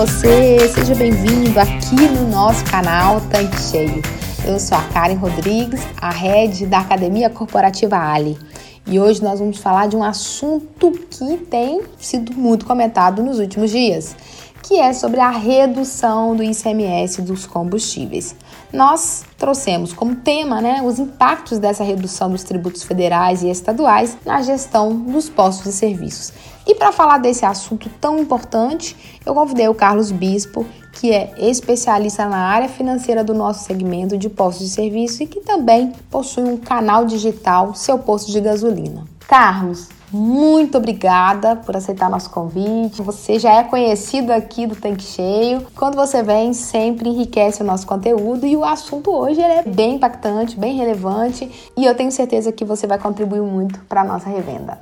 Você? 0.00 0.66
Seja 0.70 0.94
bem-vindo 0.94 1.60
aqui 1.60 1.94
no 1.94 2.26
nosso 2.26 2.64
canal 2.64 3.20
Tanque 3.30 3.60
Cheio. 3.60 4.00
Eu 4.46 4.58
sou 4.58 4.78
a 4.78 4.82
Karen 4.84 5.16
Rodrigues, 5.16 5.82
a 6.00 6.08
head 6.08 6.64
da 6.64 6.78
Academia 6.78 7.28
Corporativa 7.28 7.98
Ali. 7.98 8.38
E 8.86 8.98
hoje 8.98 9.22
nós 9.22 9.40
vamos 9.40 9.58
falar 9.58 9.88
de 9.88 9.96
um 9.96 10.02
assunto 10.02 10.90
que 11.10 11.36
tem 11.36 11.82
sido 11.98 12.32
muito 12.32 12.64
comentado 12.64 13.22
nos 13.22 13.38
últimos 13.38 13.70
dias, 13.70 14.16
que 14.62 14.80
é 14.80 14.94
sobre 14.94 15.20
a 15.20 15.28
redução 15.28 16.34
do 16.34 16.42
ICMS 16.42 17.20
dos 17.20 17.44
combustíveis. 17.44 18.34
Nós 18.72 19.24
trouxemos 19.36 19.92
como 19.92 20.14
tema 20.14 20.60
né, 20.60 20.80
os 20.82 20.98
impactos 20.98 21.58
dessa 21.58 21.82
redução 21.82 22.30
dos 22.30 22.44
tributos 22.44 22.84
federais 22.84 23.42
e 23.42 23.50
estaduais 23.50 24.16
na 24.24 24.42
gestão 24.42 24.94
dos 24.94 25.28
postos 25.28 25.64
de 25.64 25.72
serviços. 25.72 26.32
E 26.66 26.74
para 26.74 26.92
falar 26.92 27.18
desse 27.18 27.44
assunto 27.44 27.90
tão 28.00 28.18
importante, 28.18 28.96
eu 29.26 29.34
convidei 29.34 29.68
o 29.68 29.74
Carlos 29.74 30.12
Bispo, 30.12 30.64
que 30.92 31.12
é 31.12 31.32
especialista 31.36 32.26
na 32.26 32.38
área 32.38 32.68
financeira 32.68 33.24
do 33.24 33.34
nosso 33.34 33.64
segmento 33.64 34.16
de 34.16 34.28
postos 34.28 34.66
de 34.66 34.72
serviço 34.72 35.22
e 35.22 35.26
que 35.26 35.40
também 35.40 35.92
possui 36.10 36.44
um 36.44 36.56
canal 36.56 37.04
digital, 37.04 37.74
seu 37.74 37.98
posto 37.98 38.30
de 38.30 38.40
gasolina. 38.40 39.04
Carlos, 39.26 39.88
muito 40.12 40.78
obrigada 40.78 41.56
por 41.56 41.76
aceitar 41.76 42.10
nosso 42.10 42.30
convite. 42.30 43.02
Você 43.02 43.38
já 43.38 43.54
é 43.54 43.64
conhecido 43.64 44.32
aqui 44.32 44.66
do 44.66 44.74
Tanque 44.74 45.04
Cheio. 45.04 45.66
Quando 45.76 45.94
você 45.94 46.22
vem, 46.22 46.52
sempre 46.52 47.08
enriquece 47.08 47.62
o 47.62 47.66
nosso 47.66 47.86
conteúdo 47.86 48.46
e 48.46 48.56
o 48.56 48.64
assunto 48.64 49.10
hoje 49.10 49.40
é 49.40 49.62
bem 49.62 49.96
impactante, 49.96 50.58
bem 50.58 50.76
relevante 50.76 51.50
e 51.76 51.84
eu 51.84 51.94
tenho 51.94 52.10
certeza 52.10 52.50
que 52.50 52.64
você 52.64 52.86
vai 52.86 52.98
contribuir 52.98 53.42
muito 53.42 53.78
para 53.88 54.00
a 54.00 54.04
nossa 54.04 54.28
revenda. 54.28 54.78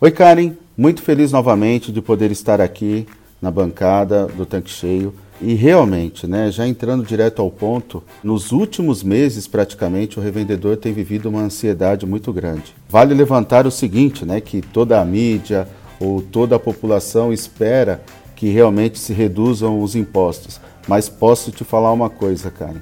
Oi, 0.00 0.10
Karen. 0.10 0.52
Muito 0.76 1.02
feliz 1.02 1.32
novamente 1.32 1.90
de 1.90 2.00
poder 2.00 2.30
estar 2.30 2.60
aqui 2.60 3.06
na 3.42 3.50
bancada 3.50 4.26
do 4.26 4.46
Tanque 4.46 4.70
Cheio. 4.70 5.12
E 5.40 5.54
realmente, 5.54 6.26
né, 6.26 6.50
já 6.50 6.66
entrando 6.66 7.06
direto 7.06 7.40
ao 7.40 7.50
ponto, 7.50 8.02
nos 8.24 8.50
últimos 8.50 9.04
meses 9.04 9.46
praticamente 9.46 10.18
o 10.18 10.22
revendedor 10.22 10.76
tem 10.76 10.92
vivido 10.92 11.28
uma 11.28 11.42
ansiedade 11.42 12.04
muito 12.04 12.32
grande. 12.32 12.74
Vale 12.88 13.14
levantar 13.14 13.64
o 13.64 13.70
seguinte, 13.70 14.24
né, 14.24 14.40
que 14.40 14.60
toda 14.60 15.00
a 15.00 15.04
mídia 15.04 15.68
ou 16.00 16.20
toda 16.20 16.56
a 16.56 16.58
população 16.58 17.32
espera 17.32 18.02
que 18.34 18.48
realmente 18.48 18.98
se 18.98 19.12
reduzam 19.12 19.80
os 19.80 19.94
impostos. 19.94 20.60
Mas 20.88 21.08
posso 21.08 21.52
te 21.52 21.62
falar 21.62 21.92
uma 21.92 22.10
coisa, 22.10 22.50
Karen. 22.50 22.80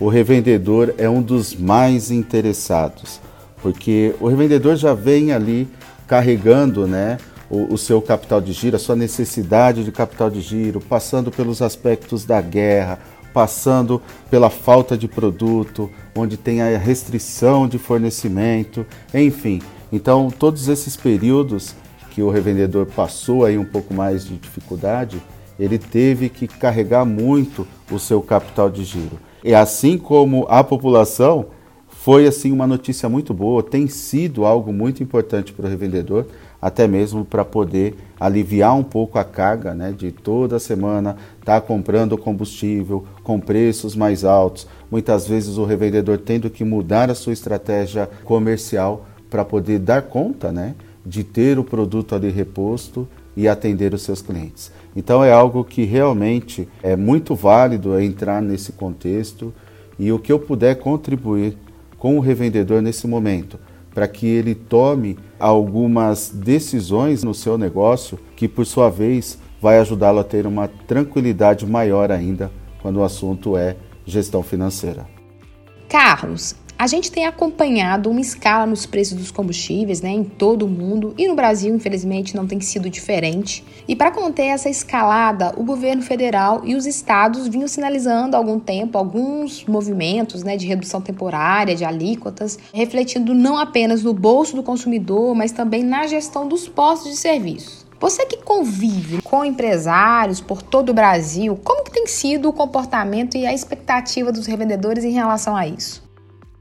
O 0.00 0.08
revendedor 0.08 0.94
é 0.96 1.10
um 1.10 1.20
dos 1.20 1.54
mais 1.54 2.10
interessados, 2.10 3.20
porque 3.60 4.14
o 4.20 4.28
revendedor 4.28 4.76
já 4.76 4.94
vem 4.94 5.32
ali 5.32 5.68
carregando, 6.06 6.86
né, 6.86 7.18
o, 7.50 7.74
o, 7.74 7.78
seu 7.78 8.00
capital 8.02 8.40
de 8.40 8.52
giro, 8.52 8.76
a 8.76 8.78
sua 8.78 8.96
necessidade 8.96 9.84
de 9.84 9.92
capital 9.92 10.30
de 10.30 10.40
giro, 10.40 10.80
passando 10.80 11.30
pelos 11.30 11.62
aspectos 11.62 12.24
da 12.24 12.40
guerra, 12.40 12.98
passando 13.32 14.02
pela 14.30 14.50
falta 14.50 14.96
de 14.96 15.08
produto, 15.08 15.90
onde 16.14 16.36
tem 16.36 16.60
a 16.60 16.76
restrição 16.76 17.68
de 17.68 17.78
fornecimento, 17.78 18.86
enfim. 19.14 19.60
Então, 19.92 20.30
todos 20.30 20.68
esses 20.68 20.96
períodos 20.96 21.74
que 22.10 22.22
o 22.22 22.30
revendedor 22.30 22.86
passou 22.86 23.44
aí 23.44 23.56
um 23.56 23.64
pouco 23.64 23.94
mais 23.94 24.24
de 24.24 24.36
dificuldade, 24.36 25.22
ele 25.58 25.78
teve 25.78 26.28
que 26.28 26.46
carregar 26.46 27.04
muito 27.04 27.66
o 27.90 27.98
seu 27.98 28.20
capital 28.20 28.70
de 28.70 28.84
giro. 28.84 29.18
E 29.42 29.54
assim 29.54 29.96
como 29.96 30.44
a 30.48 30.62
população, 30.62 31.46
foi 31.88 32.26
assim 32.26 32.52
uma 32.52 32.66
notícia 32.66 33.08
muito 33.08 33.34
boa, 33.34 33.62
tem 33.62 33.86
sido 33.86 34.44
algo 34.44 34.72
muito 34.72 35.02
importante 35.02 35.52
para 35.52 35.66
o 35.66 35.68
revendedor, 35.68 36.26
até 36.60 36.88
mesmo 36.88 37.24
para 37.24 37.44
poder 37.44 37.94
aliviar 38.18 38.76
um 38.76 38.82
pouco 38.82 39.18
a 39.18 39.24
carga 39.24 39.74
né, 39.74 39.94
de 39.96 40.10
toda 40.10 40.58
semana 40.58 41.16
estar 41.38 41.60
tá 41.60 41.66
comprando 41.66 42.18
combustível 42.18 43.04
com 43.22 43.38
preços 43.38 43.94
mais 43.94 44.24
altos. 44.24 44.66
Muitas 44.90 45.26
vezes 45.26 45.56
o 45.56 45.64
revendedor 45.64 46.18
tendo 46.18 46.50
que 46.50 46.64
mudar 46.64 47.10
a 47.10 47.14
sua 47.14 47.32
estratégia 47.32 48.08
comercial 48.24 49.06
para 49.30 49.44
poder 49.44 49.78
dar 49.78 50.02
conta 50.02 50.50
né, 50.50 50.74
de 51.06 51.22
ter 51.22 51.58
o 51.58 51.64
produto 51.64 52.14
ali 52.14 52.30
reposto 52.30 53.06
e 53.36 53.46
atender 53.46 53.94
os 53.94 54.02
seus 54.02 54.20
clientes. 54.20 54.72
Então 54.96 55.22
é 55.22 55.30
algo 55.30 55.62
que 55.62 55.84
realmente 55.84 56.68
é 56.82 56.96
muito 56.96 57.36
válido 57.36 57.98
entrar 58.00 58.42
nesse 58.42 58.72
contexto 58.72 59.54
e 59.96 60.10
o 60.10 60.18
que 60.18 60.32
eu 60.32 60.40
puder 60.40 60.76
contribuir 60.76 61.56
com 61.96 62.16
o 62.16 62.20
revendedor 62.20 62.82
nesse 62.82 63.06
momento 63.06 63.58
para 63.98 64.06
que 64.06 64.28
ele 64.28 64.54
tome 64.54 65.18
algumas 65.40 66.28
decisões 66.28 67.24
no 67.24 67.34
seu 67.34 67.58
negócio 67.58 68.16
que, 68.36 68.46
por 68.46 68.64
sua 68.64 68.88
vez, 68.88 69.40
vai 69.60 69.80
ajudá-lo 69.80 70.20
a 70.20 70.24
ter 70.24 70.46
uma 70.46 70.68
tranquilidade 70.68 71.66
maior 71.66 72.12
ainda 72.12 72.48
quando 72.80 72.98
o 72.98 73.02
assunto 73.02 73.56
é 73.56 73.74
gestão 74.06 74.40
financeira. 74.40 75.04
Carlos, 75.88 76.54
a 76.78 76.86
gente 76.86 77.10
tem 77.10 77.26
acompanhado 77.26 78.08
uma 78.08 78.20
escala 78.20 78.64
nos 78.64 78.86
preços 78.86 79.18
dos 79.18 79.32
combustíveis 79.32 80.00
né, 80.00 80.10
em 80.10 80.22
todo 80.22 80.62
o 80.64 80.68
mundo 80.68 81.12
e 81.18 81.26
no 81.26 81.34
Brasil, 81.34 81.74
infelizmente, 81.74 82.36
não 82.36 82.46
tem 82.46 82.60
sido 82.60 82.88
diferente. 82.88 83.64
E 83.88 83.96
para 83.96 84.12
conter 84.12 84.46
essa 84.46 84.70
escalada, 84.70 85.52
o 85.56 85.64
governo 85.64 86.02
federal 86.02 86.62
e 86.64 86.76
os 86.76 86.86
estados 86.86 87.48
vinham 87.48 87.66
sinalizando 87.66 88.36
há 88.36 88.38
algum 88.38 88.60
tempo 88.60 88.96
alguns 88.96 89.64
movimentos 89.64 90.44
né, 90.44 90.56
de 90.56 90.68
redução 90.68 91.00
temporária 91.00 91.74
de 91.74 91.84
alíquotas, 91.84 92.56
refletindo 92.72 93.34
não 93.34 93.58
apenas 93.58 94.04
no 94.04 94.14
bolso 94.14 94.54
do 94.54 94.62
consumidor, 94.62 95.34
mas 95.34 95.50
também 95.50 95.82
na 95.82 96.06
gestão 96.06 96.46
dos 96.46 96.68
postos 96.68 97.10
de 97.10 97.16
serviço. 97.16 97.88
Você 97.98 98.24
que 98.24 98.36
convive 98.36 99.20
com 99.22 99.44
empresários 99.44 100.40
por 100.40 100.62
todo 100.62 100.90
o 100.90 100.94
Brasil, 100.94 101.58
como 101.64 101.82
tem 101.82 102.06
sido 102.06 102.48
o 102.48 102.52
comportamento 102.52 103.36
e 103.36 103.44
a 103.44 103.52
expectativa 103.52 104.30
dos 104.30 104.46
revendedores 104.46 105.02
em 105.02 105.10
relação 105.10 105.56
a 105.56 105.66
isso? 105.66 106.06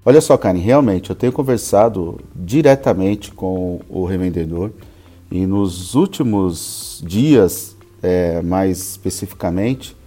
Olha 0.10 0.22
só, 0.22 0.38
Karen, 0.38 0.60
realmente 0.60 1.10
eu 1.10 1.16
tenho 1.18 1.34
conversado 1.34 2.18
diretamente 2.34 3.30
com 3.30 3.82
o 3.90 4.06
revendedor 4.06 4.72
e 5.30 5.46
nos 5.46 5.96
últimos 5.96 7.04
dias, 7.06 7.76
é, 8.02 8.42
mais 8.42 8.80
especificamente, 8.92 9.98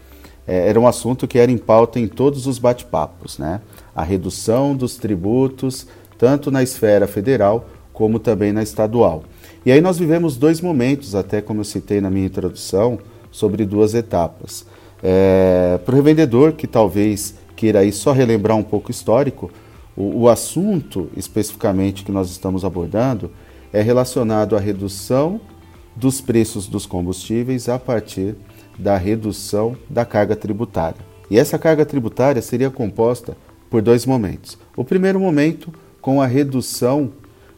é, 0.49 0.71
era 0.71 0.81
um 0.81 0.89
assunto 0.89 1.29
que 1.29 1.39
era 1.39 1.53
em 1.53 1.59
pauta 1.59 2.01
em 2.01 2.09
todos 2.09 2.47
os 2.47 2.59
bate-papos, 2.59 3.37
né? 3.37 3.61
A 3.95 4.03
redução 4.03 4.75
dos 4.75 4.97
tributos, 4.97 5.87
tanto 6.17 6.51
na 6.51 6.63
esfera 6.63 7.07
federal 7.07 7.69
como 7.93 8.19
também 8.19 8.55
na 8.55 8.63
estadual. 8.63 9.25
E 9.67 9.71
aí 9.71 9.83
nós 9.83 9.99
vivemos 9.99 10.39
dois 10.39 10.63
momentos, 10.63 11.15
até 11.15 11.43
como 11.43 11.61
eu 11.61 11.65
citei 11.65 12.01
na 12.01 12.09
minha 12.09 12.25
introdução, 12.25 12.99
sobre 13.31 13.67
duas 13.67 13.93
etapas. 13.93 14.65
É, 15.03 15.79
Para 15.85 15.93
o 15.93 15.97
revendedor 15.97 16.55
que 16.55 16.67
talvez 16.67 17.35
queira 17.55 17.81
aí 17.81 17.93
só 17.93 18.13
relembrar 18.13 18.57
um 18.57 18.63
pouco 18.63 18.91
histórico, 18.91 19.51
o, 19.97 20.23
o 20.23 20.29
assunto 20.29 21.11
especificamente 21.17 22.05
que 22.05 22.13
nós 22.13 22.31
estamos 22.31 22.65
abordando 22.65 23.31
é 23.73 23.83
relacionado 23.83 24.57
à 24.57 24.61
redução 24.61 25.41
dos 25.95 26.21
preços 26.21 26.67
dos 26.67 26.87
combustíveis 26.87 27.69
a 27.69 27.79
partir 27.79 28.35
da 28.79 28.97
redução 28.97 29.77
da 29.89 30.05
carga 30.05 30.35
tributária. 30.35 31.01
E 31.31 31.39
essa 31.39 31.59
carga 31.59 31.85
tributária 31.85 32.43
seria 32.43 32.71
composta 32.71 33.37
por 33.69 33.83
dois 33.83 34.05
momentos. 34.05 34.59
O 34.77 34.85
primeiro 34.85 35.21
momento, 35.21 35.73
com 36.01 36.21
a 36.21 36.27
redução 36.27 37.13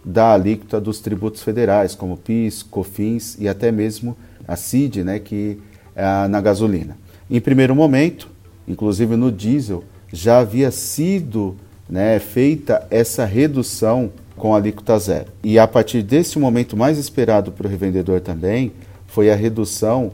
da 0.05 0.35
alíquota 0.35 0.81
dos 0.81 1.01
tributos 1.01 1.43
federais, 1.43 1.95
como 1.95 2.17
PIS, 2.17 2.63
COFINS 2.63 3.37
e 3.39 3.49
até 3.49 3.71
mesmo 3.71 4.17
a 4.47 4.57
CID, 4.57 5.05
né, 5.05 5.19
que 5.19 5.59
é 5.95 6.29
na 6.29 6.41
gasolina. 6.41 6.99
Em 7.31 7.41
primeiro 7.41 7.75
momento, 7.75 8.29
inclusive 8.67 9.17
no 9.17 9.31
diesel, 9.31 9.85
já 10.13 10.41
havia 10.41 10.71
sido 10.71 11.57
né, 11.89 12.19
feita 12.19 12.87
essa 12.91 13.25
redução 13.25 14.11
com 14.37 14.55
alíquota 14.55 14.99
zero. 14.99 15.27
E 15.43 15.59
a 15.59 15.69
partir 15.69 16.03
desse 16.03 16.39
momento 16.39 16.77
mais 16.77 16.99
esperado 16.99 17.53
para 17.53 17.67
o 17.67 17.71
revendedor 17.71 18.21
também, 18.21 18.73
foi 19.07 19.31
a 19.31 19.35
redução 19.35 20.11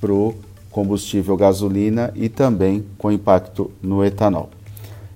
para 0.00 0.12
o 0.12 0.34
combustível 0.70 1.36
gasolina 1.36 2.12
e 2.16 2.28
também 2.28 2.84
com 2.98 3.12
impacto 3.12 3.70
no 3.80 4.04
etanol. 4.04 4.50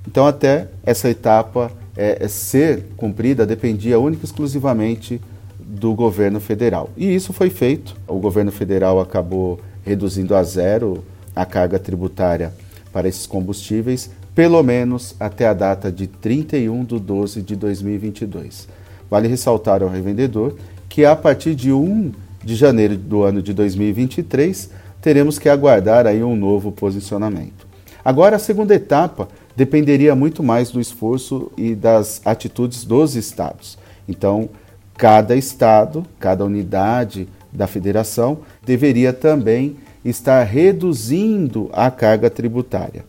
Então, 0.07 0.27
até 0.27 0.69
essa 0.85 1.11
etapa 1.11 1.73
é, 1.97 2.19
é 2.25 2.29
ser 2.29 2.85
cumprida 2.97 3.45
dependia 3.45 3.99
única 3.99 4.23
e 4.23 4.27
exclusivamente 4.27 5.21
do 5.59 5.93
governo 5.95 6.39
federal. 6.39 6.91
E 6.97 7.13
isso 7.13 7.33
foi 7.33 7.51
feito. 7.51 7.97
O 8.07 8.21
governo 8.21 8.53
federal 8.53 9.01
acabou 9.01 9.59
reduzindo 9.85 10.35
a 10.35 10.43
zero 10.43 11.05
a 11.35 11.45
carga 11.45 11.79
tributária 11.79 12.53
para 12.93 13.09
esses 13.09 13.27
combustíveis, 13.27 14.11
pelo 14.37 14.63
menos 14.63 15.17
até 15.19 15.49
a 15.49 15.55
data 15.55 15.91
de 15.91 16.07
31 16.07 16.85
de 16.85 17.01
12 17.01 17.41
de 17.41 17.57
2022. 17.57 18.69
Vale 19.11 19.29
ressaltar 19.29 19.83
ao 19.83 19.89
revendedor 19.89 20.57
que 20.91 21.07
a 21.07 21.17
partir 21.17 21.55
de 21.55 21.73
1 21.73 22.13
de 22.45 22.55
janeiro 22.55 22.99
do 22.99 23.23
ano 23.23 23.41
de 23.41 23.55
2023 23.55 24.69
teremos 25.01 25.39
que 25.39 25.49
aguardar 25.49 26.07
aí 26.07 26.23
um 26.23 26.37
novo 26.37 26.71
posicionamento. 26.71 27.67
Agora 28.05 28.37
a 28.37 28.39
segunda 28.39 28.75
etapa 28.75 29.27
dependeria 29.57 30.15
muito 30.15 30.43
mais 30.43 30.71
do 30.71 30.83
esforço 30.83 31.51
e 31.57 31.75
das 31.75 32.21
atitudes 32.23 32.85
dos 32.85 33.17
estados. 33.17 33.79
Então, 34.07 34.51
cada 34.99 35.35
estado, 35.35 36.05
cada 36.21 36.45
unidade 36.45 37.27
da 37.51 37.67
federação 37.67 38.41
deveria 38.67 39.15
também 39.15 39.77
estar 40.05 40.43
reduzindo 40.45 41.71
a 41.73 41.91
carga 41.91 42.29
tributária. 42.29 43.03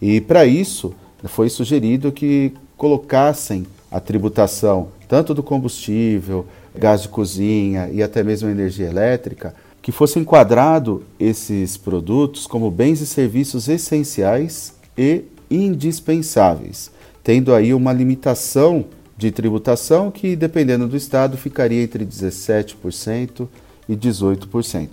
E 0.00 0.20
para 0.20 0.46
isso, 0.46 0.94
foi 1.24 1.48
sugerido 1.48 2.12
que 2.12 2.52
colocassem 2.76 3.66
a 3.90 3.98
tributação 3.98 4.88
tanto 5.08 5.32
do 5.34 5.42
combustível, 5.42 6.46
gás 6.76 7.02
de 7.02 7.08
cozinha 7.08 7.88
e 7.90 8.02
até 8.02 8.22
mesmo 8.22 8.48
energia 8.48 8.86
elétrica, 8.86 9.54
que 9.80 9.90
fosse 9.90 10.18
enquadrado 10.18 11.02
esses 11.18 11.76
produtos 11.76 12.46
como 12.46 12.70
bens 12.70 13.00
e 13.00 13.06
serviços 13.06 13.68
essenciais 13.68 14.74
e 14.96 15.24
indispensáveis, 15.50 16.90
tendo 17.24 17.54
aí 17.54 17.72
uma 17.72 17.92
limitação 17.92 18.84
de 19.16 19.30
tributação 19.30 20.10
que, 20.10 20.36
dependendo 20.36 20.86
do 20.86 20.96
estado, 20.96 21.36
ficaria 21.36 21.82
entre 21.82 22.04
17% 22.04 23.48
e 23.88 23.96
18%. 23.96 24.88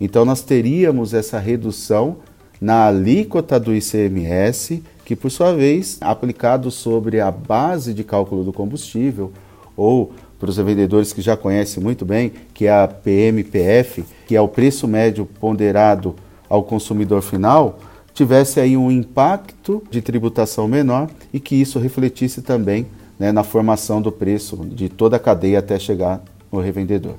Então, 0.00 0.24
nós 0.24 0.42
teríamos 0.42 1.14
essa 1.14 1.38
redução 1.38 2.16
na 2.60 2.86
alíquota 2.86 3.58
do 3.58 3.74
ICMS, 3.74 4.82
que, 5.04 5.16
por 5.16 5.30
sua 5.30 5.52
vez, 5.54 5.96
aplicado 6.00 6.70
sobre 6.70 7.20
a 7.20 7.30
base 7.30 7.94
de 7.94 8.04
cálculo 8.04 8.44
do 8.44 8.52
combustível, 8.52 9.32
ou 9.76 10.12
para 10.38 10.50
os 10.50 10.56
vendedores 10.56 11.12
que 11.12 11.20
já 11.20 11.36
conhecem 11.36 11.82
muito 11.82 12.04
bem, 12.04 12.32
que 12.54 12.66
é 12.66 12.72
a 12.72 12.88
PMPF, 12.88 14.04
que 14.26 14.36
é 14.36 14.40
o 14.40 14.48
preço 14.48 14.86
médio 14.88 15.26
ponderado 15.38 16.14
ao 16.48 16.62
consumidor 16.62 17.22
final, 17.22 17.78
tivesse 18.12 18.58
aí 18.58 18.76
um 18.76 18.90
impacto 18.90 19.82
de 19.90 20.02
tributação 20.02 20.66
menor 20.66 21.08
e 21.32 21.38
que 21.38 21.54
isso 21.54 21.78
refletisse 21.78 22.42
também 22.42 22.86
né, 23.18 23.30
na 23.32 23.44
formação 23.44 24.00
do 24.00 24.10
preço 24.10 24.56
de 24.56 24.88
toda 24.88 25.16
a 25.16 25.20
cadeia 25.20 25.58
até 25.58 25.78
chegar 25.78 26.22
no 26.50 26.58
revendedor. 26.60 27.14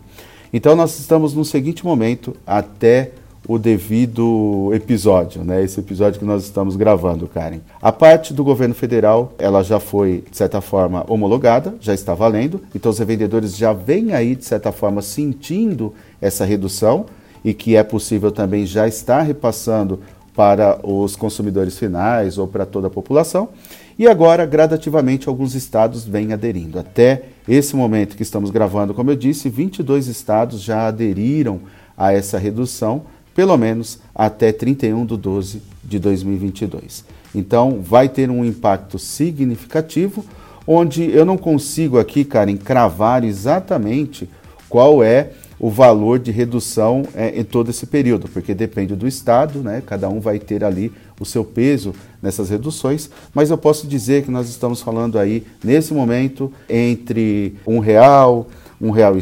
Então 0.52 0.76
nós 0.76 1.00
estamos 1.00 1.34
no 1.34 1.46
seguinte 1.46 1.86
momento 1.86 2.36
até 2.46 3.12
o 3.48 3.58
devido 3.58 4.72
episódio, 4.74 5.44
né? 5.44 5.64
Esse 5.64 5.80
episódio 5.80 6.20
que 6.20 6.26
nós 6.26 6.44
estamos 6.44 6.76
gravando, 6.76 7.28
Karen. 7.28 7.60
A 7.82 7.92
parte 7.92 8.34
do 8.34 8.44
governo 8.44 8.76
federal, 8.76 9.34
ela 9.38 9.64
já 9.64 9.80
foi, 9.80 10.24
de 10.30 10.38
certa 10.38 10.62
forma, 10.62 11.04
homologada, 11.08 11.76
já 11.80 11.94
está 11.94 12.14
valendo. 12.14 12.62
Então 12.76 12.92
os 12.92 13.00
revendedores 13.00 13.58
já 13.58 13.74
vêm 13.74 14.14
aí, 14.14 14.36
de 14.36 14.46
certa 14.46 14.72
forma, 14.72 15.02
sentindo 15.02 15.94
essa 16.22 16.46
redução 16.46 17.06
e 17.44 17.54
que 17.54 17.76
é 17.76 17.84
possível 17.84 18.32
também 18.32 18.66
já 18.66 18.88
estar 18.88 19.22
repassando 19.24 20.00
para 20.36 20.80
os 20.84 21.16
consumidores 21.16 21.78
finais 21.78 22.38
ou 22.38 22.48
para 22.48 22.66
toda 22.66 22.88
a 22.88 22.92
população. 22.92 23.50
E 23.98 24.08
agora, 24.08 24.46
gradativamente, 24.46 25.28
alguns 25.28 25.56
estados 25.56 26.06
vêm 26.06 26.32
aderindo. 26.32 26.80
Até 26.80 27.24
esse 27.48 27.76
momento 27.76 28.16
que 28.16 28.24
estamos 28.24 28.50
gravando, 28.50 28.94
como 28.94 29.12
eu 29.12 29.16
disse, 29.16 29.50
22 29.50 30.08
estados 30.08 30.62
já 30.62 30.88
aderiram 30.88 31.62
a 31.98 32.14
essa 32.14 32.38
redução, 32.38 33.04
pelo 33.36 33.58
menos 33.58 34.00
até 34.14 34.52
31 34.52 35.06
de 35.06 35.18
12 35.18 35.62
de 35.84 36.00
2022. 36.00 37.06
Então, 37.34 37.80
vai 37.82 38.10
ter 38.10 38.30
um 38.30 38.44
impacto 38.44 39.00
significativo, 39.00 40.26
onde 40.68 41.10
eu 41.12 41.26
não 41.26 41.38
consigo 41.38 41.98
aqui, 41.98 42.26
Karen, 42.26 42.58
cravar 42.58 43.24
exatamente 43.24 44.30
qual 44.70 45.04
é 45.04 45.32
o 45.62 45.70
valor 45.70 46.18
de 46.18 46.32
redução 46.32 47.04
é, 47.14 47.40
em 47.40 47.44
todo 47.44 47.70
esse 47.70 47.86
período, 47.86 48.28
porque 48.28 48.52
depende 48.52 48.96
do 48.96 49.08
estado, 49.08 49.62
né? 49.62 49.84
cada 49.86 50.10
um 50.10 50.20
vai 50.20 50.40
ter 50.40 50.64
ali 50.64 50.92
o 51.20 51.26
seu 51.26 51.46
peso 51.46 51.94
nessas 52.20 52.50
reduções, 52.50 53.12
mas 53.32 53.52
eu 53.52 53.58
posso 53.58 53.86
dizer 53.86 54.24
que 54.24 54.32
nós 54.32 54.50
estamos 54.50 54.82
falando 54.82 55.20
aí, 55.20 55.46
nesse 55.64 55.94
momento, 55.94 56.52
entre 56.68 57.56
um 57.68 57.78
real, 57.78 58.48
um 58.82 58.90
real 58.90 59.16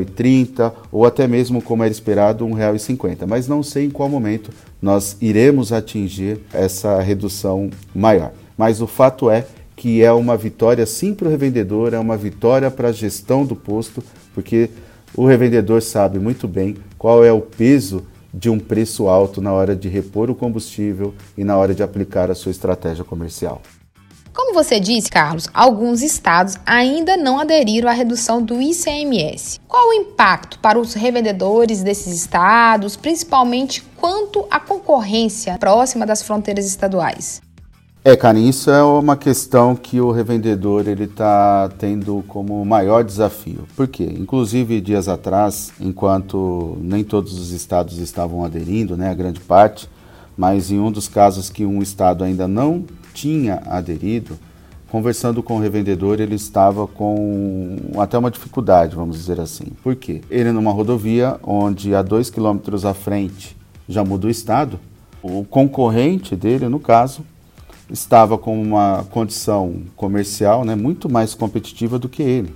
e 0.00 0.04
trinta, 0.04 0.74
ou 0.92 1.06
até 1.06 1.26
mesmo, 1.26 1.62
como 1.62 1.82
era 1.82 1.90
esperado, 1.90 2.46
e 2.74 2.78
cinquenta. 2.78 3.26
Mas 3.26 3.48
não 3.48 3.62
sei 3.62 3.86
em 3.86 3.90
qual 3.90 4.08
momento 4.08 4.50
nós 4.80 5.16
iremos 5.20 5.72
atingir 5.72 6.40
essa 6.52 7.00
redução 7.00 7.70
maior. 7.94 8.32
Mas 8.56 8.80
o 8.80 8.86
fato 8.86 9.30
é 9.30 9.46
que 9.74 10.02
é 10.02 10.12
uma 10.12 10.36
vitória 10.36 10.84
sim 10.84 11.14
para 11.14 11.28
o 11.28 11.30
revendedor, 11.30 11.94
é 11.94 11.98
uma 11.98 12.16
vitória 12.16 12.70
para 12.70 12.88
a 12.88 12.92
gestão 12.92 13.44
do 13.46 13.54
posto, 13.54 14.02
porque 14.34 14.68
o 15.14 15.24
revendedor 15.24 15.80
sabe 15.80 16.18
muito 16.18 16.46
bem 16.46 16.76
qual 16.98 17.24
é 17.24 17.32
o 17.32 17.40
peso 17.40 18.04
de 18.34 18.50
um 18.50 18.58
preço 18.58 19.08
alto 19.08 19.40
na 19.40 19.52
hora 19.52 19.74
de 19.74 19.88
repor 19.88 20.30
o 20.30 20.34
combustível 20.34 21.14
e 21.36 21.44
na 21.44 21.56
hora 21.56 21.74
de 21.74 21.82
aplicar 21.82 22.30
a 22.30 22.34
sua 22.34 22.50
estratégia 22.50 23.04
comercial. 23.04 23.62
Como 24.38 24.54
você 24.54 24.78
disse, 24.78 25.10
Carlos, 25.10 25.48
alguns 25.52 26.00
estados 26.00 26.56
ainda 26.64 27.16
não 27.16 27.40
aderiram 27.40 27.88
à 27.88 27.92
redução 27.92 28.40
do 28.40 28.62
ICMS. 28.62 29.58
Qual 29.66 29.88
o 29.88 29.92
impacto 29.92 30.60
para 30.60 30.78
os 30.78 30.94
revendedores 30.94 31.82
desses 31.82 32.14
estados, 32.14 32.94
principalmente 32.94 33.82
quanto 33.96 34.46
à 34.48 34.60
concorrência 34.60 35.58
próxima 35.58 36.06
das 36.06 36.22
fronteiras 36.22 36.66
estaduais? 36.66 37.42
É, 38.04 38.14
Karen, 38.14 38.48
isso 38.48 38.70
é 38.70 38.80
uma 38.80 39.16
questão 39.16 39.74
que 39.74 40.00
o 40.00 40.12
revendedor 40.12 40.86
ele 40.86 41.04
está 41.04 41.68
tendo 41.76 42.24
como 42.28 42.64
maior 42.64 43.02
desafio. 43.02 43.66
Por 43.74 43.88
quê? 43.88 44.04
Inclusive, 44.04 44.80
dias 44.80 45.08
atrás, 45.08 45.72
enquanto 45.80 46.78
nem 46.80 47.02
todos 47.02 47.36
os 47.36 47.50
estados 47.50 47.98
estavam 47.98 48.44
aderindo, 48.44 48.96
né, 48.96 49.10
a 49.10 49.14
grande 49.14 49.40
parte, 49.40 49.90
mas 50.36 50.70
em 50.70 50.78
um 50.78 50.92
dos 50.92 51.08
casos 51.08 51.50
que 51.50 51.66
um 51.66 51.82
estado 51.82 52.22
ainda 52.22 52.46
não 52.46 52.84
tinha 53.18 53.60
aderido, 53.66 54.38
conversando 54.88 55.42
com 55.42 55.56
o 55.56 55.60
revendedor, 55.60 56.20
ele 56.20 56.36
estava 56.36 56.86
com 56.86 57.76
até 57.98 58.16
uma 58.16 58.30
dificuldade, 58.30 58.94
vamos 58.94 59.16
dizer 59.16 59.40
assim. 59.40 59.66
Por 59.82 59.96
quê? 59.96 60.20
Ele 60.30 60.52
numa 60.52 60.70
rodovia 60.70 61.36
onde 61.42 61.94
a 61.94 62.02
dois 62.02 62.30
quilômetros 62.30 62.84
à 62.84 62.94
frente 62.94 63.56
já 63.88 64.04
muda 64.04 64.28
o 64.28 64.30
estado, 64.30 64.78
o 65.20 65.44
concorrente 65.44 66.36
dele, 66.36 66.68
no 66.68 66.78
caso, 66.78 67.22
estava 67.90 68.38
com 68.38 68.60
uma 68.60 69.04
condição 69.10 69.82
comercial 69.96 70.64
né, 70.64 70.76
muito 70.76 71.10
mais 71.10 71.34
competitiva 71.34 71.98
do 71.98 72.08
que 72.08 72.22
ele. 72.22 72.54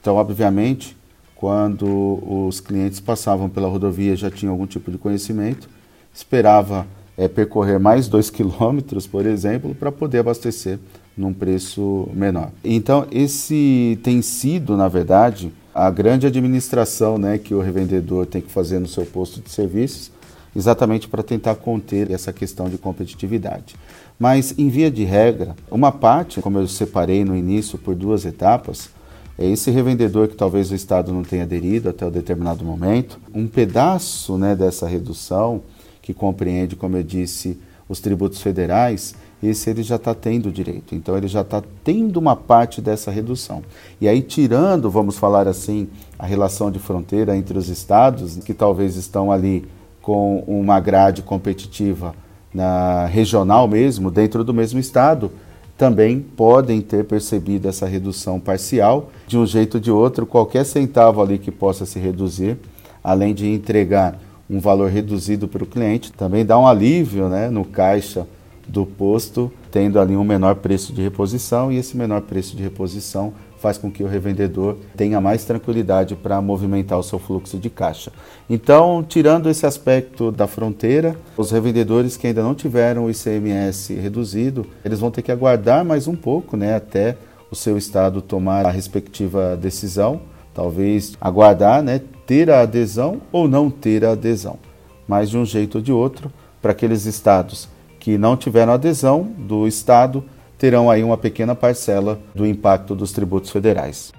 Então, 0.00 0.16
obviamente, 0.16 0.94
quando 1.34 2.22
os 2.46 2.60
clientes 2.60 3.00
passavam 3.00 3.48
pela 3.48 3.68
rodovia 3.68 4.14
já 4.14 4.30
tinham 4.30 4.52
algum 4.52 4.66
tipo 4.66 4.90
de 4.90 4.98
conhecimento, 4.98 5.68
esperava 6.12 6.86
é, 7.16 7.28
percorrer 7.28 7.78
mais 7.78 8.08
dois 8.08 8.28
quilômetros, 8.30 9.06
por 9.06 9.26
exemplo, 9.26 9.74
para 9.74 9.90
poder 9.90 10.18
abastecer 10.18 10.78
num 11.16 11.32
preço 11.32 12.08
menor. 12.12 12.50
Então, 12.62 13.06
esse 13.10 13.98
tem 14.02 14.20
sido, 14.20 14.76
na 14.76 14.86
verdade, 14.86 15.50
a 15.74 15.90
grande 15.90 16.26
administração 16.26 17.16
né, 17.16 17.38
que 17.38 17.54
o 17.54 17.60
revendedor 17.60 18.26
tem 18.26 18.42
que 18.42 18.50
fazer 18.50 18.78
no 18.78 18.86
seu 18.86 19.06
posto 19.06 19.40
de 19.40 19.50
serviços, 19.50 20.10
exatamente 20.54 21.08
para 21.08 21.22
tentar 21.22 21.54
conter 21.54 22.10
essa 22.10 22.32
questão 22.32 22.68
de 22.68 22.78
competitividade. 22.78 23.76
Mas, 24.18 24.54
em 24.58 24.68
via 24.68 24.90
de 24.90 25.04
regra, 25.04 25.54
uma 25.70 25.92
parte, 25.92 26.40
como 26.40 26.58
eu 26.58 26.66
separei 26.66 27.24
no 27.24 27.36
início 27.36 27.78
por 27.78 27.94
duas 27.94 28.24
etapas, 28.24 28.90
é 29.38 29.46
esse 29.46 29.70
revendedor 29.70 30.28
que 30.28 30.34
talvez 30.34 30.70
o 30.70 30.74
Estado 30.74 31.12
não 31.12 31.22
tenha 31.22 31.42
aderido 31.42 31.90
até 31.90 32.06
um 32.06 32.10
determinado 32.10 32.64
momento, 32.64 33.20
um 33.34 33.46
pedaço 33.46 34.38
né, 34.38 34.56
dessa 34.56 34.86
redução, 34.86 35.62
que 36.06 36.14
compreende, 36.14 36.76
como 36.76 36.96
eu 36.96 37.02
disse, 37.02 37.58
os 37.88 37.98
tributos 37.98 38.40
federais, 38.40 39.16
esse 39.42 39.68
ele 39.68 39.82
já 39.82 39.96
está 39.96 40.14
tendo 40.14 40.52
direito. 40.52 40.94
Então 40.94 41.16
ele 41.16 41.26
já 41.26 41.40
está 41.40 41.60
tendo 41.82 42.18
uma 42.18 42.36
parte 42.36 42.80
dessa 42.80 43.10
redução. 43.10 43.60
E 44.00 44.06
aí, 44.06 44.22
tirando, 44.22 44.88
vamos 44.88 45.18
falar 45.18 45.48
assim, 45.48 45.88
a 46.16 46.24
relação 46.24 46.70
de 46.70 46.78
fronteira 46.78 47.36
entre 47.36 47.58
os 47.58 47.68
estados, 47.68 48.36
que 48.36 48.54
talvez 48.54 48.94
estão 48.94 49.32
ali 49.32 49.66
com 50.00 50.44
uma 50.46 50.78
grade 50.78 51.22
competitiva 51.22 52.14
na 52.54 53.06
regional 53.06 53.66
mesmo, 53.66 54.08
dentro 54.08 54.44
do 54.44 54.54
mesmo 54.54 54.78
estado, 54.78 55.32
também 55.76 56.20
podem 56.20 56.80
ter 56.80 57.04
percebido 57.04 57.68
essa 57.68 57.84
redução 57.84 58.38
parcial. 58.38 59.10
De 59.26 59.36
um 59.36 59.44
jeito 59.44 59.74
ou 59.74 59.80
de 59.80 59.90
outro, 59.90 60.24
qualquer 60.24 60.64
centavo 60.64 61.20
ali 61.20 61.36
que 61.36 61.50
possa 61.50 61.84
se 61.84 61.98
reduzir, 61.98 62.56
além 63.02 63.34
de 63.34 63.52
entregar 63.52 64.20
um 64.48 64.60
valor 64.60 64.90
reduzido 64.90 65.48
para 65.48 65.64
o 65.64 65.66
cliente, 65.66 66.12
também 66.12 66.44
dá 66.44 66.58
um 66.58 66.66
alívio 66.66 67.28
né, 67.28 67.50
no 67.50 67.64
caixa 67.64 68.26
do 68.68 68.84
posto 68.84 69.50
tendo 69.76 70.00
ali 70.00 70.16
um 70.16 70.24
menor 70.24 70.54
preço 70.54 70.90
de 70.90 71.02
reposição 71.02 71.70
e 71.70 71.76
esse 71.76 71.94
menor 71.96 72.22
preço 72.22 72.56
de 72.56 72.62
reposição 72.62 73.34
faz 73.58 73.76
com 73.76 73.90
que 73.90 74.02
o 74.02 74.06
revendedor 74.06 74.76
tenha 74.96 75.20
mais 75.20 75.44
tranquilidade 75.44 76.14
para 76.14 76.40
movimentar 76.40 76.98
o 76.98 77.02
seu 77.02 77.18
fluxo 77.18 77.58
de 77.58 77.68
caixa. 77.68 78.10
Então, 78.48 79.04
tirando 79.06 79.50
esse 79.50 79.66
aspecto 79.66 80.32
da 80.32 80.46
fronteira, 80.46 81.14
os 81.36 81.50
revendedores 81.50 82.16
que 82.16 82.26
ainda 82.26 82.42
não 82.42 82.54
tiveram 82.54 83.04
o 83.04 83.10
ICMS 83.10 83.94
reduzido, 83.94 84.66
eles 84.82 84.98
vão 84.98 85.10
ter 85.10 85.20
que 85.20 85.30
aguardar 85.30 85.84
mais 85.84 86.08
um 86.08 86.16
pouco, 86.16 86.56
né, 86.56 86.74
até 86.74 87.18
o 87.50 87.54
seu 87.54 87.76
estado 87.76 88.22
tomar 88.22 88.64
a 88.64 88.70
respectiva 88.70 89.58
decisão, 89.58 90.22
talvez 90.54 91.18
aguardar, 91.20 91.82
né, 91.82 92.00
ter 92.26 92.50
a 92.50 92.60
adesão 92.60 93.22
ou 93.30 93.46
não 93.46 93.70
ter 93.70 94.04
a 94.04 94.12
adesão. 94.12 94.58
Mas 95.06 95.30
de 95.30 95.38
um 95.38 95.44
jeito 95.44 95.76
ou 95.76 95.82
de 95.82 95.92
outro, 95.92 96.32
para 96.60 96.72
aqueles 96.72 97.06
estados 97.06 97.68
que 98.00 98.18
não 98.18 98.36
tiveram 98.36 98.72
adesão 98.72 99.22
do 99.22 99.66
estado, 99.66 100.24
terão 100.58 100.90
aí 100.90 101.02
uma 101.02 101.16
pequena 101.16 101.54
parcela 101.54 102.20
do 102.34 102.46
impacto 102.46 102.94
dos 102.94 103.12
tributos 103.12 103.50
federais. 103.50 104.12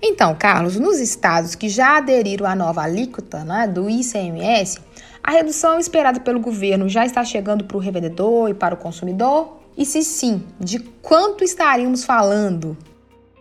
Então, 0.00 0.34
Carlos, 0.38 0.76
nos 0.76 1.00
estados 1.00 1.54
que 1.54 1.68
já 1.68 1.96
aderiram 1.96 2.46
à 2.46 2.54
nova 2.54 2.82
alíquota 2.82 3.44
né, 3.44 3.66
do 3.66 3.90
ICMS, 3.90 4.78
a 5.22 5.32
redução 5.32 5.78
esperada 5.78 6.20
pelo 6.20 6.38
governo 6.38 6.88
já 6.88 7.04
está 7.04 7.24
chegando 7.24 7.64
para 7.64 7.76
o 7.76 7.80
revendedor 7.80 8.48
e 8.48 8.54
para 8.54 8.74
o 8.74 8.78
consumidor? 8.78 9.58
E 9.76 9.84
se 9.84 10.02
sim, 10.02 10.42
de 10.58 10.78
quanto 10.78 11.42
estaríamos 11.42 12.04
falando? 12.04 12.76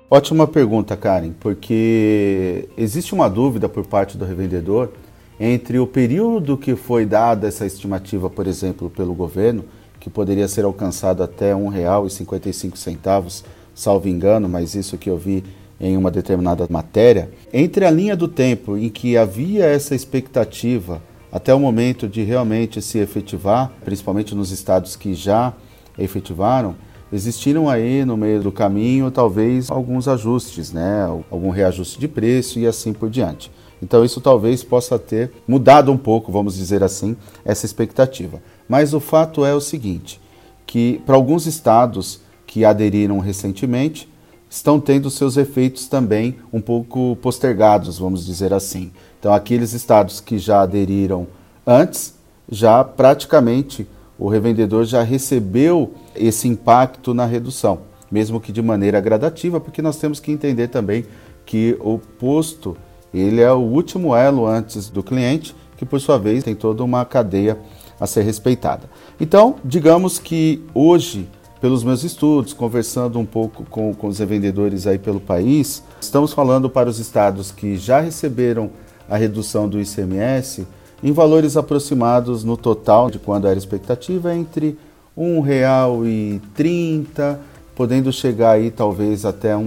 Ótima 0.09 0.47
pergunta, 0.47 0.95
Karen, 0.95 1.33
porque 1.37 2.69
existe 2.77 3.13
uma 3.13 3.29
dúvida 3.29 3.67
por 3.67 3.85
parte 3.85 4.17
do 4.17 4.23
revendedor 4.23 4.91
entre 5.37 5.79
o 5.79 5.85
período 5.85 6.55
que 6.55 6.77
foi 6.77 7.05
dada 7.05 7.45
essa 7.45 7.65
estimativa, 7.65 8.29
por 8.29 8.47
exemplo, 8.47 8.89
pelo 8.89 9.13
governo 9.13 9.65
que 9.99 10.09
poderia 10.09 10.47
ser 10.47 10.63
alcançado 10.63 11.21
até 11.21 11.53
R$ 11.53 11.59
1,55, 11.59 13.43
salvo 13.75 14.07
engano, 14.07 14.47
mas 14.47 14.75
isso 14.75 14.97
que 14.97 15.09
eu 15.09 15.17
vi 15.17 15.43
em 15.77 15.97
uma 15.97 16.09
determinada 16.09 16.65
matéria, 16.69 17.29
entre 17.51 17.83
a 17.83 17.91
linha 17.91 18.15
do 18.15 18.29
tempo 18.29 18.77
em 18.77 18.87
que 18.87 19.17
havia 19.17 19.65
essa 19.65 19.93
expectativa 19.93 21.01
até 21.29 21.53
o 21.53 21.59
momento 21.59 22.07
de 22.07 22.23
realmente 22.23 22.81
se 22.81 22.97
efetivar, 22.97 23.73
principalmente 23.83 24.33
nos 24.33 24.51
estados 24.51 24.95
que 24.95 25.13
já 25.13 25.53
efetivaram, 25.99 26.75
existiram 27.11 27.69
aí 27.69 28.03
no 28.05 28.17
meio 28.17 28.41
do 28.41 28.51
caminho 28.51 29.11
talvez 29.11 29.69
alguns 29.71 30.07
ajustes, 30.07 30.71
né? 30.71 31.03
algum 31.31 31.49
reajuste 31.49 31.99
de 31.99 32.07
preço 32.07 32.59
e 32.59 32.67
assim 32.67 32.93
por 32.93 33.09
diante. 33.09 33.51
Então 33.81 34.03
isso 34.03 34.19
talvez 34.19 34.63
possa 34.63 34.97
ter 34.97 35.31
mudado 35.47 35.91
um 35.91 35.97
pouco, 35.97 36.31
vamos 36.31 36.55
dizer 36.55 36.83
assim, 36.83 37.15
essa 37.45 37.65
expectativa. 37.65 38.41
Mas 38.67 38.93
o 38.93 38.99
fato 38.99 39.45
é 39.45 39.53
o 39.53 39.61
seguinte, 39.61 40.19
que 40.65 41.01
para 41.05 41.15
alguns 41.15 41.45
estados 41.45 42.19
que 42.45 42.65
aderiram 42.65 43.19
recentemente, 43.19 44.09
estão 44.49 44.79
tendo 44.79 45.09
seus 45.09 45.37
efeitos 45.37 45.87
também 45.87 46.37
um 46.51 46.61
pouco 46.61 47.17
postergados, 47.17 47.99
vamos 47.99 48.25
dizer 48.25 48.53
assim. 48.53 48.91
Então 49.19 49.33
aqueles 49.33 49.73
estados 49.73 50.19
que 50.19 50.39
já 50.39 50.61
aderiram 50.61 51.27
antes, 51.65 52.15
já 52.49 52.83
praticamente 52.83 53.87
o 54.17 54.27
revendedor 54.27 54.86
já 54.86 55.03
recebeu 55.03 55.93
esse 56.15 56.47
impacto 56.47 57.13
na 57.13 57.25
redução, 57.25 57.79
mesmo 58.09 58.39
que 58.39 58.51
de 58.51 58.62
maneira 58.62 59.00
gradativa, 59.00 59.59
porque 59.59 59.81
nós 59.81 59.97
temos 59.97 60.19
que 60.19 60.31
entender 60.31 60.69
também 60.69 61.05
que 61.45 61.77
o 61.79 61.97
posto 61.97 62.75
ele 63.13 63.41
é 63.41 63.51
o 63.51 63.59
último 63.59 64.15
elo 64.15 64.45
antes 64.45 64.89
do 64.89 65.01
cliente, 65.01 65.55
que 65.77 65.86
por 65.86 66.00
sua 66.00 66.17
vez 66.17 66.43
tem 66.43 66.55
toda 66.55 66.83
uma 66.83 67.05
cadeia 67.05 67.57
a 68.00 68.05
ser 68.05 68.24
respeitada. 68.24 68.89
Então, 69.19 69.55
digamos 69.63 70.19
que 70.19 70.63
hoje, 70.74 71.27
pelos 71.62 71.83
meus 71.83 72.03
estudos, 72.03 72.53
conversando 72.53 73.17
um 73.19 73.25
pouco 73.25 73.63
com, 73.69 73.93
com 73.93 74.07
os 74.07 74.19
revendedores 74.19 74.86
aí 74.86 74.97
pelo 74.97 75.19
país, 75.19 75.83
estamos 76.00 76.33
falando 76.33 76.69
para 76.69 76.89
os 76.89 77.00
estados 77.00 77.51
que 77.51 77.77
já 77.77 78.00
receberam 78.00 78.69
a 79.09 79.17
redução 79.17 79.67
do 79.69 79.79
ICMS 79.79 80.67
em 81.04 81.12
valores 81.12 81.58
aproximados 81.58 82.44
no 82.44 82.58
total 82.58 83.10
de 83.10 83.18
quando 83.20 83.48
era 83.48 83.58
expectativa 83.58 84.36
entre 84.36 84.77
R$ 85.16 85.24
1,30, 85.24 87.38
podendo 87.75 88.12
chegar 88.12 88.51
aí 88.51 88.72
talvez 88.72 89.25
até 89.25 89.56
R$ 89.56 89.63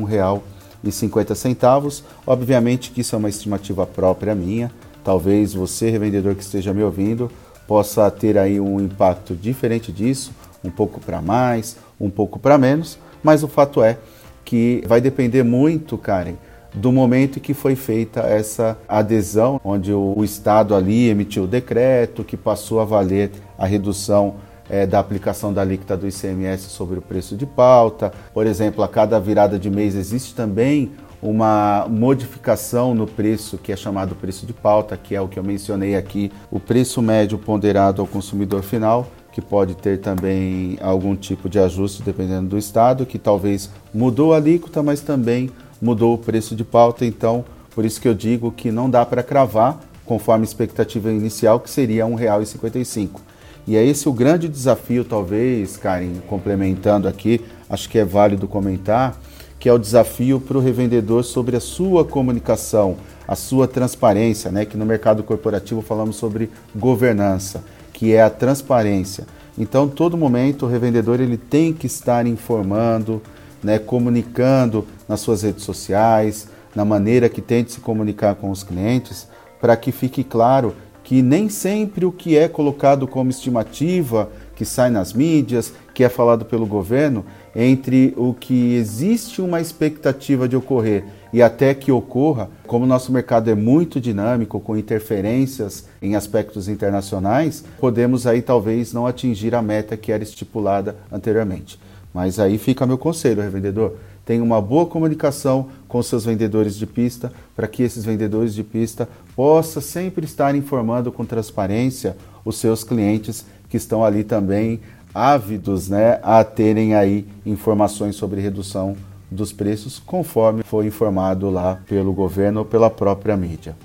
1,50. 0.85 2.03
Obviamente 2.27 2.91
que 2.91 3.03
isso 3.03 3.15
é 3.15 3.19
uma 3.19 3.29
estimativa 3.29 3.87
própria 3.87 4.35
minha. 4.35 4.73
Talvez 5.05 5.55
você, 5.55 5.91
revendedor 5.91 6.35
que 6.35 6.43
esteja 6.43 6.75
me 6.75 6.83
ouvindo, 6.83 7.31
possa 7.67 8.11
ter 8.11 8.37
aí 8.37 8.61
um 8.61 8.81
impacto 8.81 9.35
diferente 9.35 9.93
disso, 9.93 10.33
um 10.63 10.71
pouco 10.71 11.01
para 11.01 11.23
mais, 11.23 11.77
um 12.01 12.11
pouco 12.11 12.39
para 12.39 12.59
menos, 12.59 12.99
mas 13.23 13.43
o 13.43 13.49
fato 13.49 13.83
é 13.83 13.99
que 14.45 14.83
vai 14.87 15.01
depender 15.01 15.43
muito, 15.45 15.97
Karen, 15.97 16.35
do 16.75 16.93
momento 16.93 17.39
em 17.39 17.43
que 17.43 17.55
foi 17.55 17.75
feita 17.75 18.21
essa 18.21 18.79
adesão, 18.89 19.61
onde 19.65 19.93
o, 19.93 20.23
Estado 20.25 20.75
ali 20.75 21.09
emitiu 21.09 21.45
o 21.45 21.47
decreto 21.47 22.23
que 22.23 22.37
passou 22.37 22.81
a 22.81 22.85
valer 22.85 23.31
a 23.59 23.67
redução 23.67 24.37
é, 24.69 24.87
da 24.87 25.01
aplicação 25.01 25.53
da 25.53 25.63
alíquota 25.63 25.97
do 25.97 26.07
ICMS 26.07 26.71
sobre 26.71 26.99
o 26.99 27.03
preço 27.03 27.37
de 27.37 27.45
pauta. 27.45 28.13
Por 28.33 28.47
exemplo, 28.47 28.85
a 28.85 28.89
cada 28.89 29.19
virada 29.19 29.59
de 29.59 29.69
mês 29.69 29.95
existe 29.95 30.35
também 30.35 30.93
uma 31.23 31.87
modificação 31.89 32.95
no 32.95 33.07
preço 33.07 33.59
que 33.59 33.73
é 33.73 33.77
chamado 33.77 34.15
preço 34.15 34.47
de 34.47 34.53
pauta, 34.53 34.97
que 34.97 35.15
é 35.15 35.21
o 35.21 35.29
que 35.29 35.39
eu 35.39 35.45
mencionei 35.45 35.95
aqui, 35.97 36.33
o 36.51 36.59
preço 36.59 37.03
médio 37.03 37.39
ponderado 37.39 38.01
ao 38.01 38.09
consumidor 38.09 38.63
final, 38.63 39.07
que 39.33 39.41
pode 39.41 39.77
ter 39.77 40.01
também 40.01 40.79
algum 40.81 41.15
tipo 41.15 41.49
de 41.49 41.59
ajuste 41.59 42.03
dependendo 42.03 42.49
do 42.49 42.59
estado, 42.59 43.05
que 43.05 43.19
talvez 43.19 43.71
mudou 43.93 44.33
a 44.33 44.37
alíquota, 44.37 44.83
mas 44.83 45.01
também 45.01 45.51
mudou 45.81 46.15
o 46.15 46.19
preço 46.19 46.55
de 46.55 46.65
pauta, 46.65 47.05
então 47.05 47.45
por 47.75 47.85
isso 47.85 48.01
que 48.01 48.09
eu 48.09 48.15
digo 48.15 48.51
que 48.51 48.71
não 48.71 48.91
dá 48.91 49.07
para 49.07 49.23
cravar 49.23 49.81
conforme 50.05 50.43
a 50.43 50.45
expectativa 50.45 51.11
inicial, 51.11 51.61
que 51.61 51.71
seria 51.71 52.05
R$ 52.05 52.13
1,55. 52.13 53.21
E 53.67 53.77
é 53.77 53.85
esse 53.85 54.09
o 54.09 54.13
grande 54.13 54.49
desafio, 54.49 55.05
talvez, 55.05 55.77
Karen, 55.77 56.15
complementando 56.27 57.07
aqui, 57.07 57.41
acho 57.69 57.89
que 57.89 57.99
é 57.99 58.05
válido 58.05 58.49
comentar, 58.49 59.17
que 59.61 59.69
é 59.69 59.73
o 59.73 59.79
desafio 59.79 60.41
para 60.41 60.59
o 60.59 60.61
revendedor 60.61 61.23
sobre 61.23 61.55
a 61.55 61.61
sua 61.61 62.05
comunicação, 62.05 62.97
a 63.29 63.37
sua 63.37 63.69
transparência, 63.69 64.51
né? 64.51 64.65
Que 64.65 64.77
no 64.77 64.85
mercado 64.85 65.23
corporativo 65.23 65.81
falamos 65.81 66.17
sobre 66.17 66.51
governança, 66.75 67.63
que 67.93 68.13
é 68.13 68.23
a 68.23 68.31
transparência. 68.31 69.27
Então, 69.57 69.87
todo 69.87 70.17
momento 70.17 70.65
o 70.65 70.69
revendedor 70.69 71.21
ele 71.21 71.37
tem 71.37 71.73
que 71.73 71.87
estar 71.87 72.27
informando, 72.27 73.23
né, 73.63 73.79
comunicando 73.79 74.87
nas 75.09 75.21
suas 75.21 75.43
redes 75.43 75.65
sociais, 75.65 76.49
na 76.75 76.85
maneira 76.85 77.29
que 77.29 77.41
tem 77.41 77.65
de 77.65 77.73
se 77.73 77.81
comunicar 77.81 78.35
com 78.35 78.51
os 78.51 78.63
clientes, 78.63 79.29
para 79.61 79.77
que 79.77 79.93
fique 79.93 80.25
claro 80.25 80.75
que 81.03 81.23
nem 81.23 81.49
sempre 81.49 82.05
o 82.05 82.13
que 82.13 82.37
é 82.37 82.49
colocado 82.49 83.07
como 83.07 83.31
estimativa, 83.31 84.31
que 84.55 84.65
sai 84.65 84.91
nas 84.91 85.13
mídias, 85.13 85.73
que 85.93 86.05
é 86.05 86.09
falado 86.09 86.45
pelo 86.45 86.67
governo, 86.67 87.25
entre 87.57 88.15
o 88.17 88.33
que 88.33 88.75
existe 88.75 89.43
uma 89.43 89.61
expectativa 89.61 90.49
de 90.49 90.55
ocorrer 90.55 91.05
e 91.33 91.43
até 91.43 91.75
que 91.75 91.93
ocorra, 91.93 92.49
como 92.67 92.85
o 92.85 92.89
nosso 92.89 93.13
mercado 93.13 93.51
é 93.51 93.55
muito 93.55 94.01
dinâmico, 94.01 94.61
com 94.61 94.77
interferências 94.77 95.89
em 96.03 96.17
aspectos 96.17 96.69
internacionais, 96.69 97.65
podemos 97.79 98.27
aí 98.27 98.43
talvez 98.43 98.93
não 98.93 99.07
atingir 99.07 99.55
a 99.55 99.63
meta 99.63 99.97
que 99.97 100.13
era 100.13 100.23
estipulada 100.23 100.97
anteriormente. 101.11 101.79
Mas 102.13 102.39
aí 102.39 102.59
fica 102.59 102.87
meu 102.87 102.99
conselho, 102.99 103.43
revendedor. 103.43 103.95
Tenha 104.25 104.43
uma 104.43 104.61
boa 104.61 104.87
comunicação 104.87 105.69
com 105.89 106.03
seus 106.03 106.25
vendedores 106.25 106.77
de 106.77 106.87
pista, 106.87 107.33
para 107.55 107.67
que 107.67 107.83
esses 107.83 108.05
vendedores 108.05 108.55
de 108.55 108.63
pista 108.63 109.09
possam 109.35 109.83
sempre 109.83 110.25
estar 110.25 110.55
informando 110.55 111.11
com 111.11 111.25
transparência 111.25 112.17
os 112.45 112.57
seus 112.57 112.85
clientes 112.85 113.45
que 113.69 113.77
estão 113.77 114.05
ali 114.05 114.25
também 114.25 114.81
ávidos 115.15 115.89
né, 115.89 116.21
a 116.23 116.43
terem 116.45 116.95
aí 116.95 117.27
informações 117.45 118.17
sobre 118.17 118.41
redução 118.41 118.97
dos 119.31 119.53
preços, 119.53 119.99
conforme 119.99 120.63
foi 120.63 120.87
informado 120.87 121.51
lá 121.51 121.81
pelo 121.89 122.13
governo 122.13 122.61
ou 122.61 122.67
pela 122.67 122.91
própria 122.91 123.37
mídia. 123.37 123.77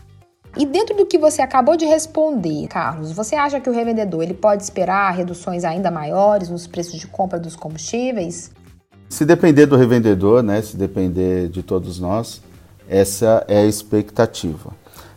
E 0.57 0.65
dentro 0.65 0.95
do 0.95 1.05
que 1.05 1.17
você 1.17 1.41
acabou 1.41 1.75
de 1.75 1.85
responder, 1.85 2.67
Carlos, 2.67 3.11
você 3.11 3.35
acha 3.35 3.59
que 3.59 3.69
o 3.69 3.73
revendedor 3.73 4.23
ele 4.23 4.33
pode 4.33 4.63
esperar 4.63 5.11
reduções 5.11 5.65
ainda 5.65 5.91
maiores 5.91 6.49
nos 6.49 6.65
preços 6.65 6.97
de 6.99 7.07
compra 7.07 7.37
dos 7.37 7.57
combustíveis? 7.57 8.51
Se 9.09 9.25
depender 9.25 9.65
do 9.65 9.75
revendedor, 9.75 10.41
né, 10.41 10.61
se 10.61 10.77
depender 10.77 11.49
de 11.49 11.61
todos 11.61 11.99
nós, 11.99 12.41
essa 12.87 13.43
é 13.49 13.59
a 13.59 13.65
expectativa. 13.65 14.71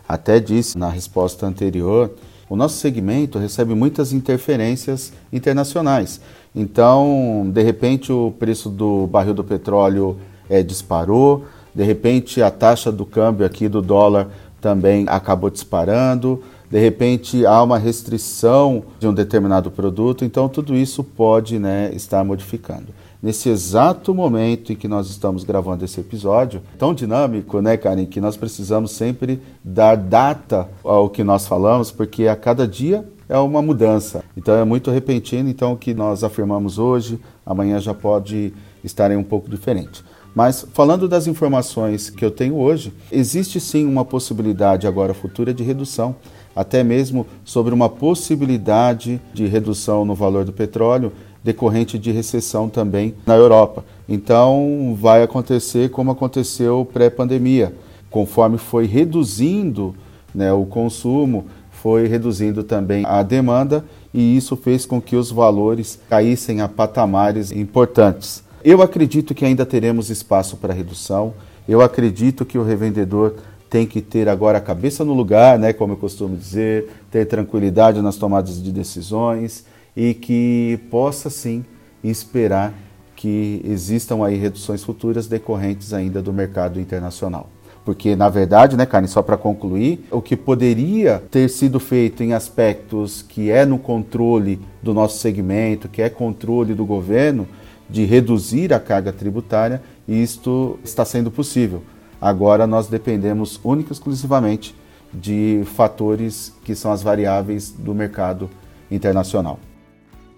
Até 0.07 0.41
disse 0.41 0.77
na 0.77 0.89
resposta 0.89 1.45
anterior 1.45 2.13
o 2.49 2.55
nosso 2.55 2.77
segmento 2.77 3.37
recebe 3.37 3.75
muitas 3.75 4.11
interferências 4.11 5.13
internacionais. 5.31 6.19
Então, 6.53 7.49
de 7.53 7.61
repente, 7.61 8.11
o 8.11 8.33
preço 8.37 8.69
do 8.69 9.05
barril 9.05 9.35
do 9.35 9.43
petróleo 9.43 10.17
é, 10.49 10.63
disparou, 10.63 11.45
de 11.75 11.83
repente, 11.83 12.41
a 12.41 12.49
taxa 12.49 12.91
do 12.91 13.05
câmbio 13.05 13.45
aqui 13.45 13.69
do 13.69 13.83
dólar 13.83 14.29
também 14.61 15.05
acabou 15.07 15.49
disparando, 15.49 16.41
de 16.69 16.79
repente 16.79 17.45
há 17.45 17.63
uma 17.63 17.77
restrição 17.77 18.83
de 18.99 19.07
um 19.07 19.13
determinado 19.13 19.71
produto, 19.71 20.23
então 20.23 20.47
tudo 20.47 20.75
isso 20.75 21.03
pode 21.03 21.57
né, 21.57 21.91
estar 21.93 22.23
modificando. 22.23 22.87
Nesse 23.21 23.49
exato 23.49 24.13
momento 24.15 24.71
em 24.71 24.75
que 24.75 24.87
nós 24.87 25.09
estamos 25.09 25.43
gravando 25.43 25.83
esse 25.83 25.99
episódio, 25.99 26.61
tão 26.77 26.93
dinâmico, 26.93 27.59
né, 27.59 27.75
Karen, 27.75 28.05
que 28.05 28.21
nós 28.21 28.37
precisamos 28.37 28.91
sempre 28.91 29.41
dar 29.61 29.97
data 29.97 30.69
ao 30.83 31.09
que 31.09 31.21
nós 31.21 31.45
falamos, 31.45 31.91
porque 31.91 32.27
a 32.27 32.35
cada 32.35 32.65
dia 32.65 33.05
é 33.27 33.37
uma 33.37 33.61
mudança. 33.61 34.23
Então 34.37 34.55
é 34.55 34.63
muito 34.63 34.89
repentino, 34.89 35.49
então 35.49 35.73
o 35.73 35.77
que 35.77 35.93
nós 35.93 36.23
afirmamos 36.23 36.79
hoje, 36.79 37.19
amanhã 37.45 37.79
já 37.79 37.93
pode 37.93 38.53
estar 38.83 39.11
em 39.11 39.17
um 39.17 39.23
pouco 39.23 39.49
diferente. 39.49 40.01
Mas 40.35 40.65
falando 40.73 41.07
das 41.07 41.27
informações 41.27 42.09
que 42.09 42.23
eu 42.23 42.31
tenho 42.31 42.55
hoje, 42.55 42.93
existe 43.11 43.59
sim 43.59 43.85
uma 43.85 44.05
possibilidade 44.05 44.87
agora 44.87 45.13
futura 45.13 45.53
de 45.53 45.63
redução, 45.63 46.15
até 46.55 46.83
mesmo 46.83 47.25
sobre 47.43 47.73
uma 47.73 47.89
possibilidade 47.89 49.19
de 49.33 49.47
redução 49.47 50.05
no 50.05 50.15
valor 50.15 50.45
do 50.45 50.53
petróleo 50.53 51.11
decorrente 51.43 51.97
de 51.97 52.11
recessão 52.11 52.69
também 52.69 53.15
na 53.25 53.35
Europa. 53.35 53.83
Então 54.07 54.95
vai 54.99 55.23
acontecer 55.23 55.89
como 55.89 56.11
aconteceu 56.11 56.87
pré-pandemia, 56.91 57.73
conforme 58.09 58.57
foi 58.57 58.85
reduzindo 58.85 59.95
né, 60.33 60.51
o 60.51 60.65
consumo, 60.65 61.45
foi 61.71 62.07
reduzindo 62.07 62.63
também 62.63 63.05
a 63.05 63.23
demanda 63.23 63.85
e 64.13 64.35
isso 64.35 64.55
fez 64.57 64.85
com 64.85 65.01
que 65.01 65.15
os 65.15 65.31
valores 65.31 65.99
caíssem 66.09 66.61
a 66.61 66.67
patamares 66.67 67.51
importantes. 67.51 68.43
Eu 68.63 68.81
acredito 68.81 69.33
que 69.33 69.45
ainda 69.45 69.65
teremos 69.65 70.09
espaço 70.09 70.57
para 70.57 70.73
redução. 70.73 71.33
Eu 71.67 71.81
acredito 71.81 72.45
que 72.45 72.57
o 72.57 72.63
revendedor 72.63 73.35
tem 73.69 73.85
que 73.85 74.01
ter 74.01 74.27
agora 74.27 74.57
a 74.57 74.61
cabeça 74.61 75.05
no 75.05 75.13
lugar, 75.13 75.59
né, 75.59 75.71
como 75.71 75.93
eu 75.93 75.97
costumo 75.97 76.35
dizer, 76.35 76.89
ter 77.11 77.25
tranquilidade 77.25 78.01
nas 78.01 78.17
tomadas 78.17 78.61
de 78.61 78.71
decisões 78.71 79.63
e 79.95 80.13
que 80.13 80.79
possa 80.89 81.29
sim 81.29 81.63
esperar 82.03 82.73
que 83.15 83.61
existam 83.65 84.25
aí 84.25 84.37
reduções 84.37 84.83
futuras 84.83 85.27
decorrentes 85.27 85.93
ainda 85.93 86.21
do 86.21 86.33
mercado 86.33 86.79
internacional. 86.79 87.49
Porque, 87.85 88.15
na 88.15 88.29
verdade, 88.29 88.77
né, 88.77 88.85
Karen, 88.85 89.07
só 89.07 89.21
para 89.21 89.37
concluir, 89.37 90.05
o 90.11 90.21
que 90.21 90.35
poderia 90.35 91.21
ter 91.31 91.49
sido 91.49 91.79
feito 91.79 92.23
em 92.23 92.33
aspectos 92.33 93.21
que 93.21 93.49
é 93.49 93.65
no 93.65 93.77
controle 93.77 94.59
do 94.81 94.93
nosso 94.93 95.19
segmento, 95.19 95.87
que 95.87 96.01
é 96.01 96.09
controle 96.09 96.73
do 96.73 96.85
governo, 96.85 97.47
de 97.89 98.05
reduzir 98.05 98.73
a 98.73 98.79
carga 98.79 99.11
tributária, 99.11 99.81
isto 100.07 100.79
está 100.83 101.03
sendo 101.03 101.31
possível. 101.31 101.83
Agora 102.21 102.67
nós 102.67 102.87
dependemos 102.87 103.59
única 103.63 103.91
e 103.91 103.93
exclusivamente 103.93 104.75
de 105.13 105.63
fatores 105.75 106.53
que 106.63 106.75
são 106.75 106.91
as 106.91 107.01
variáveis 107.01 107.71
do 107.71 107.95
mercado 107.95 108.49
internacional. 108.91 109.59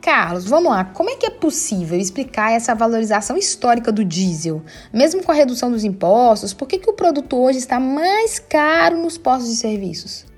Carlos, 0.02 0.46
vamos 0.46 0.72
lá. 0.72 0.84
Como 0.84 1.10
é 1.10 1.16
que 1.16 1.28
é 1.28 1.30
possível 1.30 2.00
explicar 2.00 2.52
essa 2.52 2.74
valorização 2.74 3.38
histórica 3.38 3.92
do 3.92 4.04
diesel? 4.04 4.64
Mesmo 4.92 5.24
com 5.24 5.32
a 5.32 5.36
redução 5.36 5.70
dos 5.70 5.84
impostos, 5.84 6.54
por 6.54 6.68
que, 6.68 6.80
que 6.80 6.90
o 6.90 6.94
produto 6.94 7.38
hoje 7.38 7.60
está 7.60 7.80
mais 7.80 8.40
caro 8.40 8.98
nos 8.98 9.18
postos 9.18 9.52
de 9.52 9.58
serviços? 9.58 10.31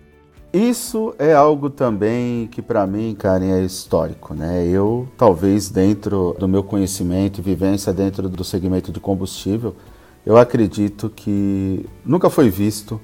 Isso 0.53 1.15
é 1.17 1.33
algo 1.33 1.67
também 1.67 2.45
que 2.45 2.61
para 2.61 2.85
mim, 2.85 3.15
Karen, 3.17 3.53
é 3.53 3.63
histórico, 3.63 4.35
né? 4.35 4.67
Eu, 4.67 5.07
talvez 5.17 5.67
dentro 5.67 6.35
do 6.37 6.47
meu 6.47 6.61
conhecimento 6.61 7.39
e 7.39 7.41
vivência 7.41 7.91
dentro 7.91 8.29
do 8.29 8.43
segmento 8.43 8.91
de 8.91 8.99
combustível, 8.99 9.75
eu 10.23 10.37
acredito 10.37 11.09
que 11.09 11.89
nunca 12.05 12.29
foi 12.29 12.51
visto 12.51 13.01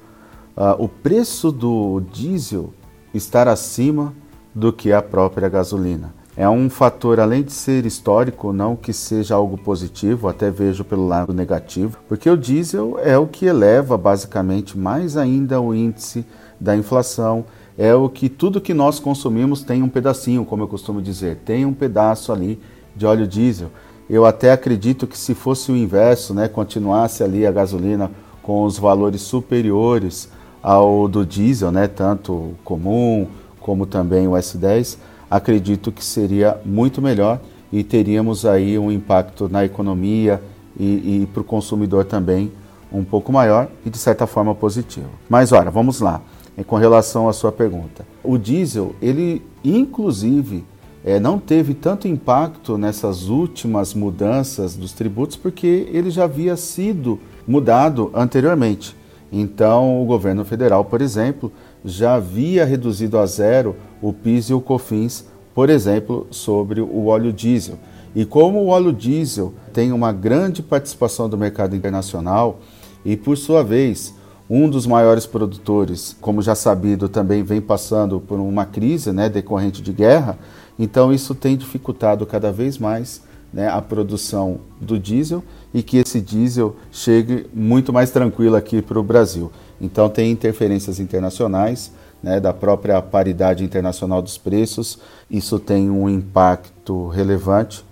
uh, 0.55 0.75
o 0.77 0.87
preço 0.87 1.51
do 1.51 2.03
diesel 2.13 2.71
estar 3.15 3.47
acima 3.47 4.13
do 4.53 4.71
que 4.71 4.93
a 4.93 5.01
própria 5.01 5.49
gasolina. 5.49 6.13
É 6.37 6.47
um 6.47 6.69
fator, 6.69 7.19
além 7.19 7.41
de 7.41 7.51
ser 7.51 7.83
histórico, 7.83 8.53
não 8.53 8.75
que 8.75 8.93
seja 8.93 9.33
algo 9.33 9.57
positivo, 9.57 10.27
até 10.27 10.51
vejo 10.51 10.83
pelo 10.83 11.07
lado 11.07 11.33
negativo, 11.33 11.97
porque 12.07 12.29
o 12.29 12.37
diesel 12.37 12.99
é 12.99 13.17
o 13.17 13.25
que 13.25 13.47
eleva 13.47 13.97
basicamente 13.97 14.77
mais 14.77 15.17
ainda 15.17 15.59
o 15.59 15.73
índice 15.73 16.23
da 16.59 16.75
inflação, 16.75 17.45
é 17.77 17.95
o 17.95 18.09
que 18.09 18.27
tudo 18.27 18.59
que 18.59 18.73
nós 18.73 18.99
consumimos 18.99 19.63
tem 19.63 19.81
um 19.81 19.87
pedacinho, 19.87 20.43
como 20.43 20.63
eu 20.63 20.67
costumo 20.67 21.01
dizer, 21.01 21.37
tem 21.45 21.65
um 21.65 21.73
pedaço 21.73 22.33
ali 22.33 22.59
de 22.95 23.05
óleo 23.05 23.25
diesel. 23.25 23.69
Eu 24.09 24.25
até 24.25 24.51
acredito 24.51 25.07
que 25.07 25.17
se 25.17 25.33
fosse 25.33 25.71
o 25.71 25.77
inverso, 25.77 26.33
né, 26.33 26.47
continuasse 26.47 27.23
ali 27.23 27.45
a 27.47 27.51
gasolina 27.51 28.11
com 28.43 28.63
os 28.63 28.77
valores 28.77 29.21
superiores 29.21 30.29
ao 30.61 31.07
do 31.07 31.25
diesel, 31.25 31.71
né, 31.71 31.87
tanto 31.87 32.55
comum 32.65 33.27
como 33.61 33.85
também 33.85 34.27
o 34.27 34.31
S10, 34.31 34.97
acredito 35.31 35.91
que 35.91 36.03
seria 36.03 36.59
muito 36.65 37.01
melhor 37.01 37.39
e 37.71 37.83
teríamos 37.83 38.45
aí 38.45 38.77
um 38.77 38.91
impacto 38.91 39.47
na 39.47 39.63
economia 39.63 40.41
e, 40.77 41.21
e 41.21 41.29
para 41.31 41.41
o 41.41 41.45
consumidor 41.45 42.03
também 42.03 42.51
um 42.91 43.03
pouco 43.03 43.31
maior 43.31 43.69
e 43.85 43.89
de 43.89 43.97
certa 43.97 44.25
forma 44.25 44.55
positivo. 44.55 45.09
Mas 45.29 45.51
olha, 45.51 45.69
vamos 45.69 46.01
lá 46.01 46.21
com 46.63 46.75
relação 46.75 47.29
à 47.29 47.33
sua 47.33 47.51
pergunta. 47.51 48.05
O 48.23 48.37
diesel, 48.37 48.95
ele 49.01 49.41
inclusive 49.63 50.63
é, 51.03 51.19
não 51.19 51.39
teve 51.39 51.73
tanto 51.73 52.07
impacto 52.07 52.77
nessas 52.77 53.29
últimas 53.29 53.93
mudanças 53.93 54.75
dos 54.75 54.91
tributos 54.91 55.37
porque 55.37 55.87
ele 55.91 56.09
já 56.09 56.25
havia 56.25 56.55
sido 56.57 57.19
mudado 57.47 58.11
anteriormente. 58.13 58.95
Então, 59.31 60.01
o 60.01 60.05
governo 60.05 60.43
federal, 60.43 60.83
por 60.85 61.01
exemplo, 61.01 61.51
já 61.85 62.15
havia 62.15 62.65
reduzido 62.65 63.17
a 63.17 63.25
zero 63.25 63.75
o 64.01 64.11
PIS 64.11 64.49
e 64.49 64.53
o 64.53 64.61
COFINS, 64.61 65.25
por 65.53 65.69
exemplo, 65.69 66.27
sobre 66.31 66.81
o 66.81 67.05
óleo 67.05 67.31
diesel. 67.31 67.77
E 68.15 68.25
como 68.25 68.59
o 68.59 68.67
óleo 68.67 68.91
diesel 68.91 69.53
tem 69.71 69.91
uma 69.91 70.11
grande 70.11 70.63
participação 70.63 71.29
do 71.29 71.37
mercado 71.37 71.75
internacional 71.75 72.59
e, 73.05 73.15
por 73.15 73.37
sua 73.37 73.63
vez, 73.63 74.15
um 74.49 74.67
dos 74.67 74.87
maiores 74.87 75.27
produtores, 75.27 76.17
como 76.19 76.41
já 76.41 76.55
sabido, 76.55 77.07
também 77.07 77.43
vem 77.43 77.61
passando 77.61 78.19
por 78.19 78.39
uma 78.39 78.65
crise 78.65 79.11
né, 79.11 79.29
decorrente 79.29 79.81
de 79.81 79.93
guerra, 79.93 80.39
então 80.77 81.13
isso 81.13 81.35
tem 81.35 81.55
dificultado 81.55 82.25
cada 82.25 82.51
vez 82.51 82.77
mais 82.77 83.21
né, 83.53 83.67
a 83.67 83.81
produção 83.81 84.61
do 84.81 84.97
diesel 84.97 85.43
e 85.73 85.83
que 85.83 85.97
esse 85.97 86.19
diesel 86.19 86.75
chegue 86.91 87.47
muito 87.53 87.93
mais 87.93 88.09
tranquilo 88.09 88.55
aqui 88.55 88.81
para 88.81 88.99
o 88.99 89.03
Brasil. 89.03 89.51
Então 89.79 90.09
tem 90.09 90.31
interferências 90.31 90.99
internacionais, 90.99 91.91
né, 92.21 92.39
da 92.39 92.51
própria 92.51 93.01
paridade 93.01 93.63
internacional 93.63 94.21
dos 94.21 94.37
preços, 94.37 94.99
isso 95.29 95.59
tem 95.59 95.91
um 95.91 96.09
impacto 96.09 97.07
relevante. 97.07 97.85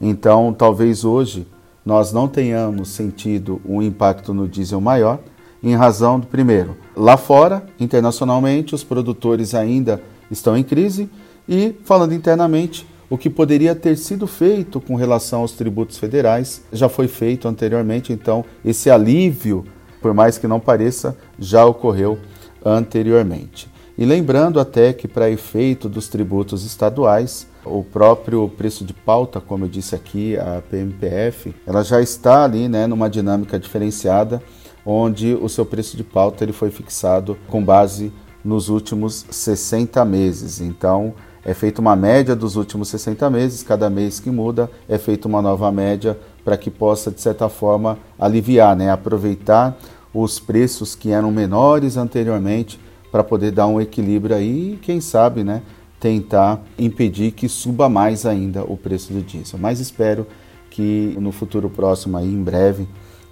Então 0.00 0.52
talvez 0.52 1.04
hoje 1.04 1.46
nós 1.84 2.12
não 2.12 2.26
tenhamos 2.26 2.88
sentido 2.88 3.60
um 3.64 3.80
impacto 3.80 4.34
no 4.34 4.48
diesel 4.48 4.80
maior, 4.80 5.20
em 5.62 5.74
razão 5.74 6.18
do 6.18 6.26
primeiro, 6.26 6.76
lá 6.96 7.16
fora, 7.16 7.66
internacionalmente, 7.78 8.74
os 8.74 8.82
produtores 8.82 9.54
ainda 9.54 10.00
estão 10.30 10.56
em 10.56 10.62
crise 10.62 11.08
e, 11.48 11.74
falando 11.84 12.14
internamente, 12.14 12.86
o 13.10 13.18
que 13.18 13.28
poderia 13.28 13.74
ter 13.74 13.96
sido 13.96 14.26
feito 14.26 14.80
com 14.80 14.94
relação 14.94 15.40
aos 15.40 15.52
tributos 15.52 15.98
federais 15.98 16.62
já 16.72 16.88
foi 16.88 17.08
feito 17.08 17.48
anteriormente, 17.48 18.12
então 18.12 18.44
esse 18.64 18.88
alívio, 18.88 19.64
por 20.00 20.14
mais 20.14 20.38
que 20.38 20.46
não 20.46 20.60
pareça, 20.60 21.16
já 21.38 21.64
ocorreu 21.64 22.18
anteriormente. 22.64 23.68
E 23.98 24.04
lembrando 24.04 24.60
até 24.60 24.92
que 24.92 25.08
para 25.08 25.28
efeito 25.28 25.88
dos 25.88 26.08
tributos 26.08 26.64
estaduais, 26.64 27.46
o 27.64 27.82
próprio 27.82 28.48
preço 28.48 28.84
de 28.84 28.94
pauta, 28.94 29.40
como 29.40 29.64
eu 29.64 29.68
disse 29.68 29.94
aqui, 29.94 30.38
a 30.38 30.62
PMPF, 30.70 31.54
ela 31.66 31.82
já 31.82 32.00
está 32.00 32.44
ali, 32.44 32.68
né, 32.68 32.86
numa 32.86 33.10
dinâmica 33.10 33.58
diferenciada 33.58 34.42
onde 34.90 35.34
o 35.40 35.48
seu 35.48 35.64
preço 35.64 35.96
de 35.96 36.02
pauta 36.02 36.44
ele 36.44 36.52
foi 36.52 36.70
fixado 36.70 37.38
com 37.48 37.62
base 37.62 38.12
nos 38.44 38.68
últimos 38.68 39.24
60 39.30 40.04
meses. 40.04 40.60
Então, 40.60 41.14
é 41.44 41.54
feita 41.54 41.80
uma 41.80 41.94
média 41.94 42.34
dos 42.34 42.56
últimos 42.56 42.88
60 42.88 43.30
meses, 43.30 43.62
cada 43.62 43.88
mês 43.88 44.18
que 44.18 44.30
muda 44.30 44.70
é 44.88 44.98
feita 44.98 45.28
uma 45.28 45.40
nova 45.40 45.70
média 45.70 46.18
para 46.44 46.56
que 46.56 46.70
possa, 46.70 47.10
de 47.10 47.20
certa 47.20 47.48
forma, 47.48 47.98
aliviar, 48.18 48.74
né? 48.74 48.90
aproveitar 48.90 49.78
os 50.12 50.40
preços 50.40 50.96
que 50.96 51.12
eram 51.12 51.30
menores 51.30 51.96
anteriormente 51.96 52.80
para 53.12 53.22
poder 53.22 53.52
dar 53.52 53.68
um 53.68 53.80
equilíbrio 53.80 54.34
aí 54.34 54.74
e, 54.74 54.76
quem 54.76 55.00
sabe, 55.00 55.44
né, 55.44 55.62
tentar 55.98 56.62
impedir 56.78 57.32
que 57.32 57.48
suba 57.48 57.88
mais 57.88 58.24
ainda 58.26 58.64
o 58.64 58.76
preço 58.76 59.12
do 59.12 59.20
diesel. 59.20 59.58
Mas 59.58 59.78
espero 59.80 60.26
que 60.70 61.16
no 61.20 61.30
futuro 61.30 61.68
próximo, 61.68 62.16
aí, 62.16 62.26
em 62.26 62.42
breve, 62.42 62.88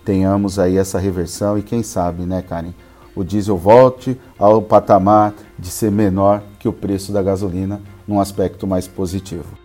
tenhamos 0.09 0.59
aí 0.59 0.79
essa 0.79 0.99
reversão 0.99 1.59
e 1.59 1.63
quem 1.63 1.83
sabe, 1.83 2.23
né, 2.23 2.41
Karen, 2.41 2.73
o 3.15 3.23
diesel 3.23 3.59
volte 3.59 4.19
ao 4.39 4.63
patamar 4.63 5.35
de 5.59 5.69
ser 5.69 5.93
menor 5.93 6.43
que 6.59 6.67
o 6.67 6.73
preço 6.73 7.13
da 7.13 7.23
gasolina 7.23 7.83
num 8.07 8.19
aspecto 8.19 8.67
mais 8.67 8.89
positivo. 8.89 9.59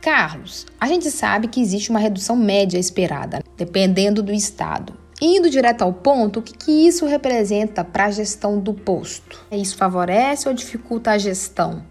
Carlos, 0.00 0.66
a 0.80 0.88
gente 0.88 1.08
sabe 1.08 1.46
que 1.46 1.60
existe 1.60 1.90
uma 1.90 2.00
redução 2.00 2.34
média 2.34 2.80
esperada, 2.80 3.44
dependendo 3.56 4.24
do 4.24 4.32
estado. 4.32 4.92
Indo 5.22 5.48
direto 5.48 5.82
ao 5.82 5.92
ponto, 5.92 6.40
o 6.40 6.42
que, 6.42 6.52
que 6.52 6.72
isso 6.88 7.06
representa 7.06 7.84
para 7.84 8.06
a 8.06 8.10
gestão 8.10 8.58
do 8.58 8.74
posto? 8.74 9.38
Isso 9.52 9.76
favorece 9.76 10.48
ou 10.48 10.54
dificulta 10.54 11.12
a 11.12 11.18
gestão? 11.18 11.84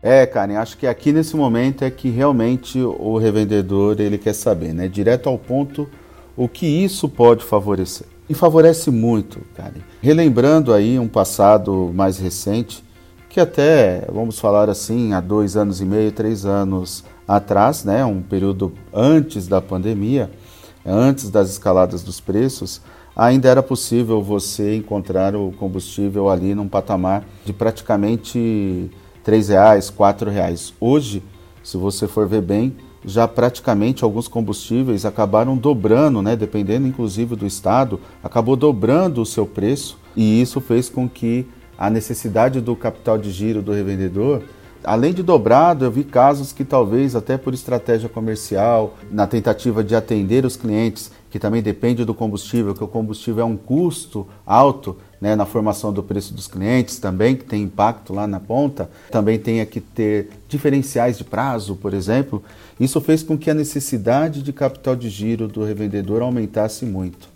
É, 0.00 0.24
Karen, 0.24 0.54
acho 0.54 0.78
que 0.78 0.86
aqui 0.86 1.12
nesse 1.12 1.34
momento 1.34 1.82
é 1.82 1.90
que 1.90 2.10
realmente 2.10 2.78
o 2.78 3.18
revendedor 3.18 4.00
ele 4.00 4.18
quer 4.18 4.34
saber, 4.34 4.72
né? 4.72 4.86
Direto 4.86 5.28
ao 5.28 5.36
ponto, 5.36 5.88
o 6.36 6.48
que 6.48 6.66
isso 6.66 7.08
pode 7.08 7.44
favorecer. 7.44 8.06
E 8.28 8.34
favorece 8.34 8.90
muito, 8.90 9.40
Karen. 9.54 9.80
Relembrando 10.00 10.72
aí 10.72 10.98
um 10.98 11.08
passado 11.08 11.90
mais 11.94 12.18
recente, 12.18 12.82
que 13.28 13.38
até, 13.38 14.06
vamos 14.12 14.38
falar 14.38 14.70
assim, 14.70 15.12
há 15.12 15.20
dois 15.20 15.56
anos 15.56 15.80
e 15.80 15.84
meio, 15.84 16.12
três 16.12 16.46
anos 16.46 17.04
atrás, 17.26 17.84
né? 17.84 18.04
Um 18.04 18.22
período 18.22 18.72
antes 18.92 19.46
da 19.46 19.60
pandemia, 19.60 20.30
antes 20.86 21.30
das 21.30 21.50
escaladas 21.50 22.02
dos 22.02 22.20
preços, 22.20 22.80
ainda 23.16 23.48
era 23.48 23.62
possível 23.62 24.22
você 24.22 24.76
encontrar 24.76 25.34
o 25.36 25.52
combustível 25.52 26.28
ali 26.30 26.54
num 26.54 26.68
patamar 26.68 27.24
de 27.44 27.52
praticamente 27.52 28.90
três 29.22 29.48
reais, 29.48 29.90
quatro 29.90 30.30
reais. 30.30 30.72
Hoje, 30.80 31.22
se 31.62 31.76
você 31.76 32.06
for 32.06 32.26
ver 32.26 32.42
bem, 32.42 32.76
já 33.04 33.28
praticamente 33.28 34.04
alguns 34.04 34.28
combustíveis 34.28 35.04
acabaram 35.04 35.56
dobrando, 35.56 36.22
né, 36.22 36.36
dependendo 36.36 36.86
inclusive 36.86 37.36
do 37.36 37.46
estado, 37.46 38.00
acabou 38.22 38.56
dobrando 38.56 39.20
o 39.20 39.26
seu 39.26 39.46
preço 39.46 39.98
e 40.16 40.40
isso 40.40 40.60
fez 40.60 40.88
com 40.88 41.08
que 41.08 41.46
a 41.76 41.90
necessidade 41.90 42.60
do 42.60 42.74
capital 42.76 43.18
de 43.18 43.30
giro 43.30 43.60
do 43.60 43.72
revendedor 43.72 44.42
além 44.84 45.12
de 45.12 45.22
dobrado, 45.22 45.84
eu 45.84 45.90
vi 45.90 46.04
casos 46.04 46.52
que 46.52 46.64
talvez 46.64 47.16
até 47.16 47.36
por 47.36 47.54
estratégia 47.54 48.08
comercial, 48.08 48.94
na 49.10 49.26
tentativa 49.26 49.82
de 49.82 49.96
atender 49.96 50.44
os 50.44 50.56
clientes, 50.56 51.10
que 51.30 51.38
também 51.38 51.62
depende 51.62 52.04
do 52.04 52.14
combustível, 52.14 52.74
que 52.74 52.84
o 52.84 52.88
combustível 52.88 53.42
é 53.42 53.44
um 53.44 53.56
custo 53.56 54.26
alto 54.46 54.96
né, 55.20 55.34
na 55.34 55.46
formação 55.46 55.92
do 55.92 56.02
preço 56.02 56.34
dos 56.34 56.46
clientes 56.46 56.98
também, 56.98 57.34
que 57.34 57.44
tem 57.44 57.62
impacto 57.62 58.12
lá 58.12 58.26
na 58.26 58.38
ponta, 58.38 58.90
também 59.10 59.38
tenha 59.38 59.64
que 59.64 59.80
ter 59.80 60.28
diferenciais 60.48 61.18
de 61.18 61.24
prazo, 61.24 61.74
por 61.74 61.94
exemplo. 61.94 62.42
Isso 62.78 63.00
fez 63.00 63.22
com 63.22 63.38
que 63.38 63.50
a 63.50 63.54
necessidade 63.54 64.42
de 64.42 64.52
capital 64.52 64.96
de 64.96 65.08
giro 65.08 65.46
do 65.46 65.64
revendedor 65.64 66.22
aumentasse 66.22 66.84
muito. 66.84 67.28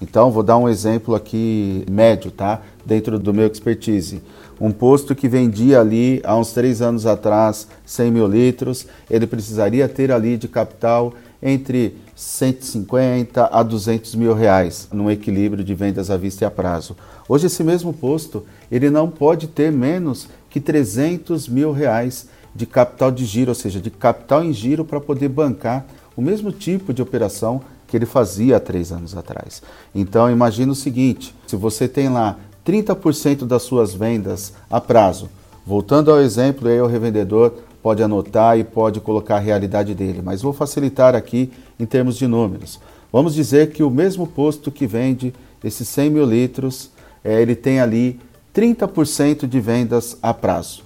Então, 0.00 0.30
vou 0.30 0.42
dar 0.42 0.58
um 0.58 0.68
exemplo 0.68 1.14
aqui 1.14 1.84
médio, 1.90 2.30
tá? 2.30 2.60
Dentro 2.84 3.18
do 3.18 3.32
meu 3.32 3.46
expertise. 3.46 4.22
Um 4.60 4.70
posto 4.70 5.14
que 5.14 5.28
vendia 5.28 5.80
ali 5.80 6.20
há 6.24 6.36
uns 6.36 6.52
três 6.52 6.82
anos 6.82 7.06
atrás 7.06 7.66
100 7.84 8.10
mil 8.10 8.26
litros, 8.26 8.86
ele 9.10 9.26
precisaria 9.26 9.88
ter 9.88 10.12
ali 10.12 10.36
de 10.36 10.48
capital 10.48 11.14
entre 11.42 11.96
150 12.14 13.46
a 13.52 13.62
200 13.62 14.14
mil 14.14 14.34
reais, 14.34 14.88
num 14.92 15.10
equilíbrio 15.10 15.62
de 15.62 15.74
vendas 15.74 16.10
à 16.10 16.16
vista 16.16 16.44
e 16.44 16.46
a 16.46 16.50
prazo. 16.50 16.96
Hoje 17.28 17.46
esse 17.46 17.62
mesmo 17.62 17.92
posto, 17.92 18.44
ele 18.70 18.88
não 18.88 19.10
pode 19.10 19.46
ter 19.46 19.70
menos 19.70 20.28
que 20.48 20.60
300 20.60 21.48
mil 21.48 21.72
reais 21.72 22.28
de 22.56 22.66
capital 22.66 23.10
de 23.10 23.24
giro, 23.24 23.50
ou 23.50 23.54
seja, 23.54 23.80
de 23.80 23.90
capital 23.90 24.42
em 24.42 24.52
giro 24.52 24.84
para 24.84 25.00
poder 25.00 25.28
bancar 25.28 25.86
o 26.16 26.22
mesmo 26.22 26.50
tipo 26.50 26.94
de 26.94 27.02
operação 27.02 27.60
que 27.86 27.96
ele 27.96 28.06
fazia 28.06 28.56
há 28.56 28.60
três 28.60 28.90
anos 28.90 29.16
atrás. 29.16 29.62
Então 29.94 30.30
imagine 30.30 30.72
o 30.72 30.74
seguinte: 30.74 31.34
se 31.46 31.54
você 31.54 31.86
tem 31.86 32.08
lá 32.08 32.36
30% 32.64 33.44
das 33.44 33.62
suas 33.62 33.94
vendas 33.94 34.54
a 34.70 34.80
prazo, 34.80 35.28
voltando 35.64 36.10
ao 36.10 36.20
exemplo, 36.20 36.68
aí 36.68 36.80
o 36.80 36.86
revendedor 36.86 37.52
pode 37.82 38.02
anotar 38.02 38.58
e 38.58 38.64
pode 38.64 39.00
colocar 39.00 39.36
a 39.36 39.40
realidade 39.40 39.94
dele, 39.94 40.20
mas 40.24 40.42
vou 40.42 40.52
facilitar 40.52 41.14
aqui 41.14 41.52
em 41.78 41.86
termos 41.86 42.16
de 42.16 42.26
números. 42.26 42.80
Vamos 43.12 43.34
dizer 43.34 43.70
que 43.70 43.82
o 43.82 43.90
mesmo 43.90 44.26
posto 44.26 44.72
que 44.72 44.86
vende 44.86 45.32
esses 45.62 45.86
100 45.88 46.10
mil 46.10 46.24
litros, 46.24 46.90
é, 47.22 47.40
ele 47.40 47.54
tem 47.54 47.80
ali 47.80 48.18
30% 48.54 49.46
de 49.46 49.60
vendas 49.60 50.16
a 50.22 50.34
prazo. 50.34 50.85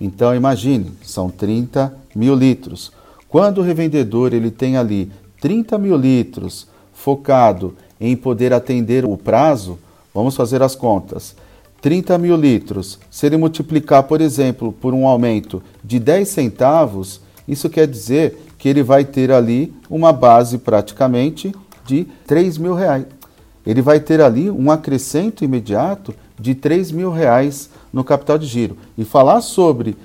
Então 0.00 0.34
imagine, 0.34 0.92
são 1.02 1.30
30 1.30 1.94
mil 2.14 2.34
litros. 2.34 2.92
Quando 3.28 3.58
o 3.58 3.62
revendedor 3.62 4.32
ele 4.32 4.50
tem 4.50 4.76
ali 4.76 5.10
30 5.40 5.76
mil 5.78 5.96
litros 5.96 6.66
focado 6.92 7.76
em 8.00 8.16
poder 8.16 8.52
atender 8.52 9.04
o 9.04 9.16
prazo, 9.16 9.78
vamos 10.12 10.36
fazer 10.36 10.62
as 10.62 10.74
contas. 10.74 11.34
30 11.80 12.16
mil 12.16 12.36
litros, 12.36 12.98
se 13.10 13.26
ele 13.26 13.36
multiplicar, 13.36 14.04
por 14.04 14.20
exemplo, 14.20 14.72
por 14.72 14.94
um 14.94 15.06
aumento 15.06 15.62
de 15.82 15.98
10 15.98 16.28
centavos, 16.28 17.20
isso 17.46 17.68
quer 17.68 17.86
dizer 17.86 18.38
que 18.56 18.68
ele 18.68 18.82
vai 18.82 19.04
ter 19.04 19.30
ali 19.30 19.74
uma 19.90 20.10
base 20.12 20.56
praticamente 20.56 21.54
de 21.84 22.06
3 22.26 22.56
mil 22.56 22.74
reais. 22.74 23.04
Ele 23.66 23.82
vai 23.82 24.00
ter 24.00 24.20
ali 24.20 24.50
um 24.50 24.70
acrescento 24.70 25.44
imediato 25.44 26.14
de 26.40 26.54
3 26.54 26.90
mil 26.90 27.10
reais 27.10 27.68
no 27.94 28.02
capital 28.02 28.36
de 28.36 28.46
giro. 28.46 28.76
E 28.98 29.04
falar 29.04 29.40
sobre 29.40 29.96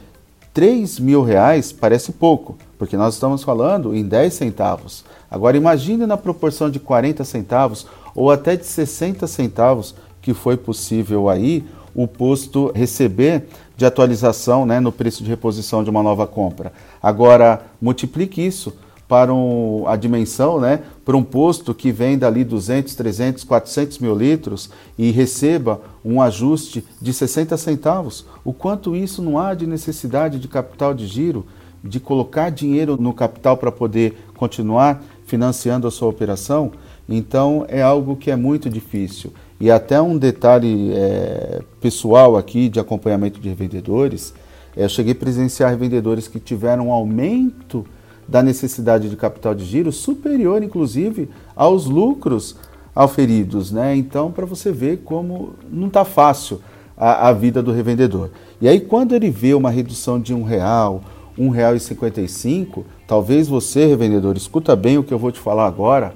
3 0.54 1.00
mil 1.00 1.24
reais 1.24 1.72
parece 1.72 2.12
pouco, 2.12 2.56
porque 2.78 2.96
nós 2.96 3.16
estamos 3.16 3.44
falando 3.44 3.96
em 3.96 4.04
10 4.04 4.34
centavos. 4.34 5.04
Agora 5.30 5.58
imagine 5.58 6.06
na 6.06 6.16
proporção 6.16 6.70
de 6.70 6.80
40 6.80 7.24
centavos 7.24 7.88
ou 8.16 8.32
até 8.32 8.56
de 8.56 8.66
60 8.66 9.26
centavos 9.26 9.96
que 10.22 10.34
foi 10.34 10.56
possível 10.56 11.30
aí 11.30 11.66
o 11.96 12.08
posto 12.08 12.72
receber 12.76 13.48
de 13.76 13.86
atualização 13.86 14.66
né, 14.66 14.80
no 14.80 14.92
preço 14.92 15.24
de 15.24 15.30
reposição 15.30 15.84
de 15.84 15.90
uma 15.90 16.04
nova 16.04 16.28
compra. 16.28 16.72
Agora, 17.02 17.62
multiplique 17.82 18.46
isso 18.46 18.74
para 19.10 19.34
um, 19.34 19.88
a 19.88 19.96
dimensão, 19.96 20.60
né, 20.60 20.82
para 21.04 21.18
um 21.18 21.24
posto 21.24 21.74
que 21.74 21.92
venda 21.92 22.28
ali 22.28 22.44
200, 22.44 22.94
300, 22.94 23.44
400 23.44 23.98
mil 23.98 24.16
litros 24.16 24.70
e 24.96 25.10
receba 25.10 25.82
um 26.06 26.22
ajuste 26.22 26.86
de 27.02 27.12
60 27.12 27.58
centavos. 27.58 28.28
O 28.46 28.54
quanto 28.54 28.96
isso 28.96 29.24
não 29.24 29.40
há 29.40 29.56
de 29.56 29.66
necessidade 29.66 30.38
de 30.38 30.48
capital 30.48 30.94
de 30.94 31.08
giro, 31.08 31.44
de 31.84 32.00
colocar 32.00 32.52
dinheiro 32.52 33.02
no 33.02 33.12
capital 33.12 33.58
para 33.58 33.72
poder 33.72 34.16
continuar 34.38 35.04
financiando 35.26 35.88
a 35.88 35.92
sua 35.92 36.08
operação? 36.08 36.72
Então 37.10 37.66
é 37.68 37.82
algo 37.82 38.16
que 38.16 38.30
é 38.30 38.36
muito 38.36 38.70
difícil. 38.70 39.34
E 39.60 39.72
até 39.72 40.00
um 40.00 40.20
detalhe 40.20 40.92
é, 40.94 41.64
pessoal 41.82 42.38
aqui 42.38 42.70
de 42.70 42.80
acompanhamento 42.80 43.40
de 43.40 43.50
revendedores, 43.50 44.36
é, 44.78 44.84
eu 44.84 44.90
cheguei 44.90 45.14
a 45.14 45.16
presenciar 45.16 45.72
revendedores 45.72 46.28
que 46.28 46.40
tiveram 46.40 46.90
um 46.90 46.94
aumento 46.94 47.84
da 48.30 48.44
necessidade 48.44 49.10
de 49.10 49.16
capital 49.16 49.56
de 49.56 49.66
giro 49.66 49.92
superior, 49.92 50.62
inclusive, 50.62 51.30
aos 51.56 51.86
lucros 51.86 52.56
auferidos. 52.94 53.72
Né? 53.72 53.96
Então, 53.96 54.32
para 54.32 54.46
você 54.46 54.72
ver 54.72 55.02
como 55.04 55.54
não 55.70 55.88
está 55.88 56.06
fácil 56.06 56.62
a, 56.96 57.30
a, 57.30 57.34
vida 57.34 57.64
do 57.64 57.72
revendedor. 57.72 58.30
E 58.62 58.68
aí, 58.68 58.80
quando 58.80 59.16
ele 59.16 59.32
vê 59.32 59.54
uma 59.54 59.72
redução 59.72 60.20
de 60.20 60.34
um 60.34 60.44
real, 60.44 61.02
um 61.38 61.50
real 61.50 61.76
e 61.76 61.80
cinquenta 61.80 62.22
e 62.22 62.28
cinco, 62.28 62.86
talvez 63.08 63.48
você, 63.48 63.88
revendedor, 63.88 64.38
escuta 64.38 64.76
bem 64.76 64.98
o 64.98 65.04
que 65.04 65.14
eu 65.14 65.20
vou 65.20 65.32
te 65.32 65.40
falar 65.40 65.66
agora, 65.66 66.14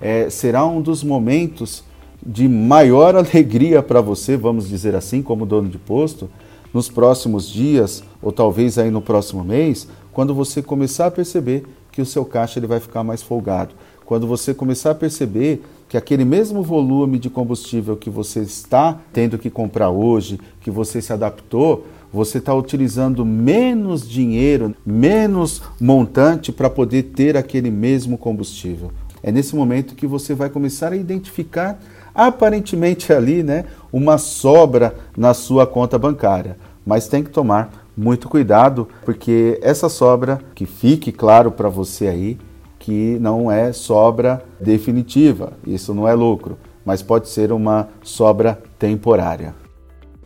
é, 0.00 0.30
será 0.30 0.64
um 0.64 0.80
dos 0.80 1.02
momentos 1.02 1.82
de 2.24 2.48
maior 2.48 3.16
alegria 3.16 3.82
para 3.82 4.00
você, 4.00 4.36
vamos 4.36 4.68
dizer 4.68 4.94
assim, 4.94 5.22
como 5.22 5.44
dono 5.44 5.68
de 5.68 5.78
posto, 5.78 6.30
nos 6.72 6.88
próximos 6.88 7.48
dias 7.48 8.04
ou 8.22 8.30
talvez 8.30 8.78
aí 8.78 8.90
no 8.90 9.00
próximo 9.00 9.42
mês, 9.42 9.88
quando 10.18 10.34
você 10.34 10.60
começar 10.60 11.06
a 11.06 11.10
perceber 11.12 11.64
que 11.92 12.02
o 12.02 12.04
seu 12.04 12.24
caixa 12.24 12.58
ele 12.58 12.66
vai 12.66 12.80
ficar 12.80 13.04
mais 13.04 13.22
folgado, 13.22 13.76
quando 14.04 14.26
você 14.26 14.52
começar 14.52 14.90
a 14.90 14.94
perceber 14.96 15.62
que 15.88 15.96
aquele 15.96 16.24
mesmo 16.24 16.60
volume 16.60 17.20
de 17.20 17.30
combustível 17.30 17.96
que 17.96 18.10
você 18.10 18.40
está 18.40 18.98
tendo 19.12 19.38
que 19.38 19.48
comprar 19.48 19.90
hoje, 19.90 20.40
que 20.60 20.72
você 20.72 21.00
se 21.00 21.12
adaptou, 21.12 21.86
você 22.12 22.38
está 22.38 22.52
utilizando 22.52 23.24
menos 23.24 24.10
dinheiro, 24.10 24.74
menos 24.84 25.62
montante 25.80 26.50
para 26.50 26.68
poder 26.68 27.04
ter 27.14 27.36
aquele 27.36 27.70
mesmo 27.70 28.18
combustível. 28.18 28.90
É 29.22 29.30
nesse 29.30 29.54
momento 29.54 29.94
que 29.94 30.04
você 30.04 30.34
vai 30.34 30.50
começar 30.50 30.92
a 30.92 30.96
identificar 30.96 31.78
aparentemente 32.12 33.12
ali, 33.12 33.44
né, 33.44 33.66
uma 33.92 34.18
sobra 34.18 34.96
na 35.16 35.32
sua 35.32 35.64
conta 35.64 35.96
bancária. 35.96 36.56
Mas 36.84 37.06
tem 37.06 37.22
que 37.22 37.30
tomar 37.30 37.87
muito 37.98 38.28
cuidado, 38.28 38.88
porque 39.04 39.58
essa 39.60 39.88
sobra, 39.88 40.40
que 40.54 40.64
fique 40.64 41.10
claro 41.10 41.50
para 41.50 41.68
você 41.68 42.06
aí, 42.06 42.38
que 42.78 43.18
não 43.18 43.50
é 43.50 43.72
sobra 43.72 44.42
definitiva, 44.60 45.54
isso 45.66 45.92
não 45.92 46.06
é 46.06 46.14
lucro, 46.14 46.56
mas 46.84 47.02
pode 47.02 47.28
ser 47.28 47.52
uma 47.52 47.88
sobra 48.02 48.62
temporária. 48.78 49.54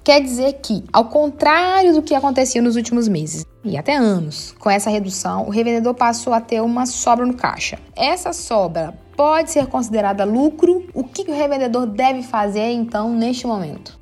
Quer 0.05 0.21
dizer 0.21 0.55
que, 0.55 0.85
ao 0.93 1.07
contrário 1.07 1.95
do 1.95 2.03
que 2.03 2.15
acontecia 2.15 2.61
nos 2.61 2.77
últimos 2.77 3.09
meses 3.09 3.47
e 3.65 3.79
até 3.79 3.97
anos, 3.97 4.53
com 4.59 4.69
essa 4.69 4.91
redução, 4.91 5.47
o 5.47 5.51
revendedor 5.51 5.95
passou 5.95 6.33
a 6.33 6.41
ter 6.41 6.61
uma 6.61 6.87
sobra 6.87 7.25
no 7.25 7.35
caixa. 7.35 7.79
Essa 7.97 8.33
sobra 8.33 8.95
pode 9.17 9.51
ser 9.51 9.67
considerada 9.67 10.25
lucro? 10.25 10.85
O 10.93 11.05
que 11.05 11.31
o 11.31 11.35
revendedor 11.35 11.87
deve 11.87 12.23
fazer 12.23 12.73
então 12.73 13.15
neste 13.15 13.47
momento? 13.47 14.02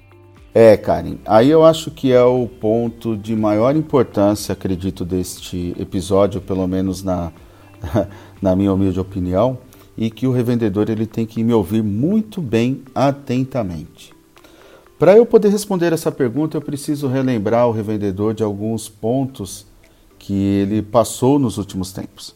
É, 0.53 0.77
Karen, 0.77 1.19
aí 1.25 1.49
eu 1.49 1.65
acho 1.65 1.93
que 1.93 2.13
é 2.13 2.23
o 2.25 2.49
ponto 2.49 3.17
de 3.17 3.37
maior 3.37 3.77
importância, 3.77 4.53
acredito, 4.53 5.05
deste 5.05 5.77
episódio, 5.79 6.41
pelo 6.41 6.67
menos 6.67 7.05
na, 7.05 7.31
na 8.43 8.57
minha 8.57 8.73
humilde 8.73 8.99
opinião, 8.99 9.59
e 9.97 10.11
que 10.11 10.27
o 10.27 10.33
revendedor 10.33 10.91
ele 10.91 11.07
tem 11.07 11.25
que 11.25 11.45
me 11.45 11.53
ouvir 11.53 11.85
muito 11.85 12.43
bem 12.43 12.83
atentamente. 12.93 14.13
Para 14.99 15.17
eu 15.17 15.25
poder 15.25 15.51
responder 15.51 15.93
essa 15.93 16.11
pergunta, 16.11 16.57
eu 16.57 16.61
preciso 16.61 17.07
relembrar 17.07 17.69
o 17.69 17.73
revendedor 17.73 18.35
de 18.35 18.43
alguns 18.43 18.89
pontos 18.89 19.65
que 20.19 20.35
ele 20.35 20.83
passou 20.83 21.39
nos 21.39 21.59
últimos 21.59 21.93
tempos. 21.93 22.35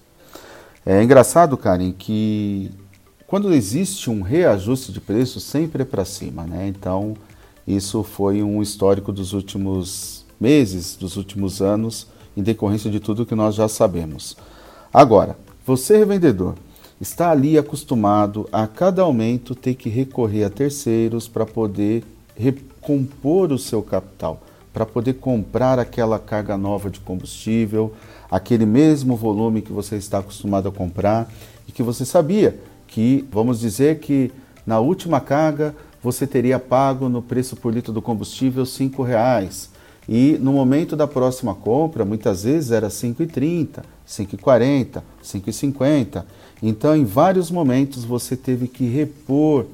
É 0.86 1.02
engraçado, 1.02 1.56
Karen, 1.56 1.92
que 1.92 2.70
quando 3.26 3.52
existe 3.52 4.08
um 4.08 4.22
reajuste 4.22 4.92
de 4.92 5.00
preço, 5.00 5.40
sempre 5.40 5.82
é 5.82 5.84
para 5.84 6.04
cima, 6.04 6.44
né? 6.44 6.68
Então, 6.68 7.16
isso 7.66 8.02
foi 8.02 8.42
um 8.42 8.60
histórico 8.60 9.12
dos 9.12 9.32
últimos 9.32 10.24
meses, 10.40 10.96
dos 10.96 11.16
últimos 11.16 11.62
anos, 11.62 12.06
em 12.36 12.42
decorrência 12.42 12.90
de 12.90 13.00
tudo 13.00 13.24
que 13.24 13.34
nós 13.34 13.54
já 13.54 13.68
sabemos. 13.68 14.36
Agora, 14.92 15.36
você 15.66 15.96
revendedor, 15.98 16.54
está 17.00 17.30
ali 17.30 17.56
acostumado 17.56 18.48
a 18.52 18.66
cada 18.66 19.02
aumento 19.02 19.54
ter 19.54 19.74
que 19.74 19.88
recorrer 19.88 20.44
a 20.44 20.50
terceiros 20.50 21.26
para 21.26 21.46
poder 21.46 22.04
recompor 22.36 23.52
o 23.52 23.58
seu 23.58 23.82
capital, 23.82 24.40
para 24.72 24.84
poder 24.84 25.14
comprar 25.14 25.78
aquela 25.78 26.18
carga 26.18 26.56
nova 26.56 26.90
de 26.90 27.00
combustível, 27.00 27.94
aquele 28.30 28.66
mesmo 28.66 29.16
volume 29.16 29.62
que 29.62 29.72
você 29.72 29.96
está 29.96 30.18
acostumado 30.18 30.68
a 30.68 30.72
comprar 30.72 31.32
e 31.68 31.72
que 31.72 31.82
você 31.82 32.04
sabia 32.04 32.58
que, 32.86 33.24
vamos 33.32 33.60
dizer 33.60 34.00
que 34.00 34.30
na 34.66 34.80
última 34.80 35.20
carga 35.20 35.74
você 36.04 36.26
teria 36.26 36.58
pago 36.58 37.08
no 37.08 37.22
preço 37.22 37.56
por 37.56 37.72
litro 37.72 37.90
do 37.90 38.02
combustível 38.02 38.64
R$ 38.64 39.04
reais 39.06 39.70
e 40.06 40.36
no 40.38 40.52
momento 40.52 40.94
da 40.94 41.06
próxima 41.06 41.54
compra, 41.54 42.04
muitas 42.04 42.44
vezes 42.44 42.72
era 42.72 42.88
5,30, 42.88 43.82
5,40, 44.06 45.02
5,50. 45.24 46.24
Então, 46.62 46.94
em 46.94 47.06
vários 47.06 47.50
momentos 47.50 48.04
você 48.04 48.36
teve 48.36 48.68
que 48.68 48.84
repor 48.84 49.64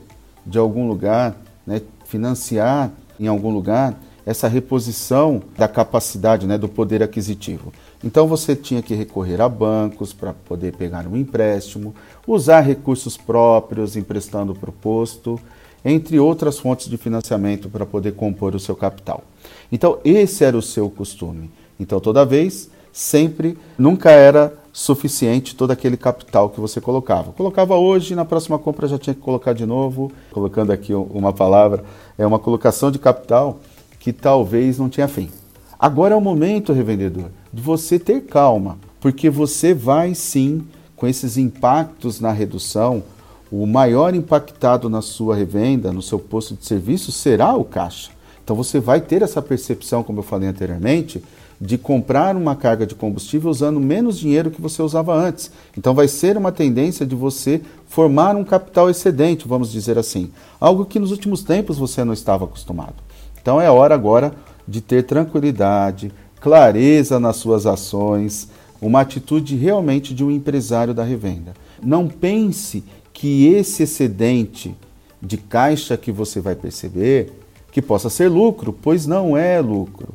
de 0.47 0.57
algum 0.57 0.87
lugar, 0.87 1.37
né, 1.67 1.83
financiar 2.05 2.93
em 3.19 3.27
algum 3.27 3.51
lugar 3.51 4.01
essa 4.25 4.47
reposição 4.47 5.43
da 5.59 5.67
capacidade, 5.67 6.47
né, 6.47 6.57
do 6.57 6.69
poder 6.69 7.03
aquisitivo. 7.03 7.73
Então 8.05 8.29
você 8.29 8.55
tinha 8.55 8.83
que 8.83 8.95
recorrer 8.95 9.41
a 9.41 9.49
bancos 9.49 10.13
para 10.13 10.33
poder 10.33 10.77
pegar 10.77 11.09
um 11.09 11.17
empréstimo, 11.17 11.93
usar 12.25 12.61
recursos 12.61 13.17
próprios 13.17 13.97
emprestando 13.97 14.55
para 14.55 14.71
o 14.71 14.73
posto, 14.73 15.41
entre 15.85 16.19
outras 16.19 16.59
fontes 16.59 16.89
de 16.89 16.97
financiamento 16.97 17.69
para 17.69 17.87
poder 17.87 18.13
compor 18.13 18.55
o 18.55 18.61
seu 18.61 18.77
capital. 18.77 19.23
Então 19.71 19.99
esse 20.05 20.45
era 20.45 20.57
o 20.57 20.63
seu 20.63 20.89
costume. 20.91 21.51
Então 21.79 22.01
toda 22.01 22.25
vez, 22.25 22.71
sempre, 22.93 23.57
nunca 23.79 24.11
era 24.11 24.55
suficiente 24.73 25.55
todo 25.55 25.71
aquele 25.71 25.97
capital 25.97 26.49
que 26.51 26.61
você 26.61 26.81
colocava. 26.81 27.33
Colocava 27.33 27.77
hoje, 27.77 28.15
na 28.15 28.25
próxima 28.25 28.59
compra 28.59 28.87
já 28.87 28.99
tinha 28.99 29.15
que 29.15 29.21
colocar 29.21 29.53
de 29.53 29.67
novo. 29.67 30.13
Colocando 30.31 30.71
aqui 30.73 30.95
uma 30.95 31.33
palavra, 31.33 31.85
é 32.17 32.27
uma 32.27 32.39
colocação 32.39 32.91
de 32.91 32.99
capital 32.99 33.59
que 33.99 34.13
talvez 34.13 34.79
não 34.79 34.89
tinha 34.89 35.09
fim. 35.09 35.31
Agora 35.79 36.15
é 36.15 36.17
o 36.17 36.21
momento, 36.21 36.73
revendedor, 36.73 37.31
de 37.53 37.63
você 37.63 37.99
ter 37.99 38.23
calma, 38.23 38.79
porque 39.01 39.31
você 39.31 39.73
vai 39.73 40.15
sim, 40.15 40.63
com 40.95 41.07
esses 41.07 41.39
impactos 41.39 42.21
na 42.21 42.31
redução, 42.31 43.03
o 43.51 43.67
maior 43.67 44.15
impactado 44.15 44.89
na 44.89 45.03
sua 45.03 45.35
revenda, 45.35 45.93
no 45.93 46.03
seu 46.03 46.19
posto 46.19 46.55
de 46.55 46.65
serviço, 46.65 47.11
será 47.11 47.55
o 47.55 47.65
caixa. 47.65 48.11
Então 48.45 48.57
você 48.57 48.79
vai 48.79 49.01
ter 49.01 49.23
essa 49.23 49.43
percepção, 49.43 50.03
como 50.03 50.21
eu 50.21 50.23
falei 50.23 50.49
anteriormente, 50.49 51.23
de 51.61 51.77
comprar 51.77 52.35
uma 52.37 52.57
carga 52.57 52.87
de 52.87 52.95
combustível 52.95 53.51
usando 53.51 53.79
menos 53.79 54.19
dinheiro 54.19 54.51
que 54.51 54.63
você 54.63 54.81
usava 54.81 55.15
antes. 55.15 55.51
Então 55.77 55.95
vai 55.95 56.09
ser 56.09 56.37
uma 56.37 56.51
tendência 56.51 57.05
de 57.05 57.15
você 57.15 57.61
formar 57.87 58.35
um 58.35 58.45
capital 58.45 58.89
excedente, 58.89 59.47
vamos 59.47 59.71
dizer 59.71 59.99
assim, 59.99 60.31
algo 60.59 60.87
que 60.87 60.99
nos 60.99 61.11
últimos 61.11 61.43
tempos 61.43 61.77
você 61.77 62.03
não 62.03 62.15
estava 62.15 62.45
acostumado. 62.45 62.95
Então 63.43 63.61
é 63.61 63.71
hora 63.71 63.95
agora 63.95 64.33
de 64.67 64.81
ter 64.81 65.03
tranquilidade, 65.03 66.11
clareza 66.41 67.21
nas 67.21 67.37
suas 67.37 67.67
ações, 67.67 68.49
uma 68.81 69.03
atitude 69.03 69.57
realmente 69.57 70.15
de 70.15 70.25
um 70.25 70.31
empresário 70.31 70.95
da 70.95 71.05
revenda. 71.05 71.53
Não 71.83 72.09
pense 72.09 72.83
que 73.13 73.47
esse 73.49 73.83
excedente 73.83 74.75
de 75.21 75.37
caixa 75.37 75.97
que 75.97 76.11
você 76.11 76.41
vai 76.41 76.55
perceber 76.55 77.33
que 77.71 77.83
possa 77.83 78.11
ser 78.11 78.29
lucro, 78.29 78.73
pois 78.73 79.07
não 79.07 79.37
é 79.37 79.61
lucro. 79.61 80.09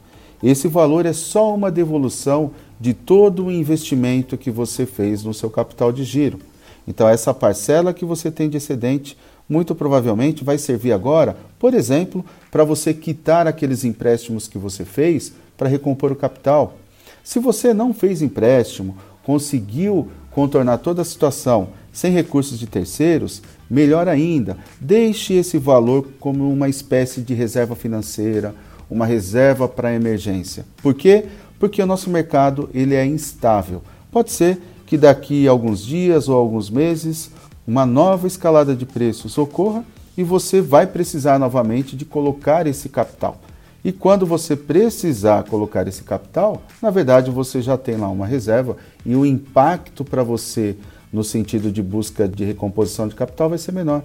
Esse 0.43 0.67
valor 0.67 1.05
é 1.05 1.13
só 1.13 1.53
uma 1.53 1.71
devolução 1.71 2.51
de 2.79 2.93
todo 2.93 3.45
o 3.45 3.51
investimento 3.51 4.37
que 4.37 4.51
você 4.51 4.85
fez 4.85 5.23
no 5.23 5.33
seu 5.33 5.49
capital 5.49 5.91
de 5.91 6.03
giro. 6.03 6.39
Então, 6.87 7.07
essa 7.07 7.33
parcela 7.33 7.93
que 7.93 8.05
você 8.05 8.29
tem 8.29 8.49
de 8.49 8.57
excedente 8.57 9.17
muito 9.47 9.73
provavelmente 9.75 10.43
vai 10.43 10.57
servir 10.57 10.91
agora, 10.91 11.37
por 11.59 11.73
exemplo, 11.73 12.25
para 12.51 12.63
você 12.63 12.93
quitar 12.93 13.47
aqueles 13.47 13.83
empréstimos 13.83 14.47
que 14.47 14.57
você 14.57 14.83
fez 14.83 15.33
para 15.55 15.69
recompor 15.69 16.11
o 16.11 16.15
capital. 16.15 16.77
Se 17.23 17.39
você 17.39 17.73
não 17.73 17.93
fez 17.93 18.21
empréstimo, 18.21 18.97
conseguiu 19.23 20.09
contornar 20.31 20.79
toda 20.79 21.01
a 21.01 21.05
situação 21.05 21.69
sem 21.95 22.11
recursos 22.11 22.59
de 22.59 22.67
terceiros, 22.67 23.41
melhor 23.69 24.09
ainda, 24.09 24.57
deixe 24.81 25.33
esse 25.33 25.57
valor 25.57 26.05
como 26.19 26.51
uma 26.51 26.67
espécie 26.67 27.21
de 27.21 27.33
reserva 27.33 27.73
financeira, 27.73 28.53
uma 28.91 29.05
reserva 29.05 29.65
para 29.65 29.95
emergência. 29.95 30.65
Por 30.83 30.93
quê? 30.93 31.23
Porque 31.57 31.81
o 31.81 31.85
nosso 31.85 32.09
mercado 32.09 32.69
ele 32.73 32.93
é 32.95 33.05
instável. 33.05 33.81
Pode 34.11 34.33
ser 34.33 34.61
que 34.85 34.97
daqui 34.97 35.47
a 35.47 35.51
alguns 35.51 35.85
dias 35.85 36.27
ou 36.27 36.35
alguns 36.35 36.69
meses 36.69 37.31
uma 37.65 37.85
nova 37.85 38.27
escalada 38.27 38.75
de 38.75 38.85
preços 38.85 39.37
ocorra 39.37 39.83
e 40.17 40.23
você 40.23 40.59
vai 40.59 40.85
precisar 40.85 41.39
novamente 41.39 41.95
de 41.95 42.03
colocar 42.03 42.67
esse 42.67 42.89
capital. 42.89 43.39
E 43.85 43.93
quando 43.93 44.25
você 44.25 44.53
precisar 44.53 45.43
colocar 45.43 45.87
esse 45.87 46.03
capital, 46.03 46.61
na 46.81 46.89
verdade 46.89 47.31
você 47.31 47.61
já 47.61 47.77
tem 47.77 47.95
lá 47.95 48.09
uma 48.09 48.27
reserva 48.27 48.75
e 49.05 49.15
o 49.15 49.25
impacto 49.25 50.03
para 50.03 50.23
você 50.23 50.75
no 51.15 51.23
sentido 51.23 51.71
de 51.71 51.81
busca 51.81 52.27
de 52.27 52.43
recomposição 52.43 53.07
de 53.07 53.15
capital 53.15 53.49
vai 53.49 53.57
ser 53.57 53.71
menor. 53.71 54.03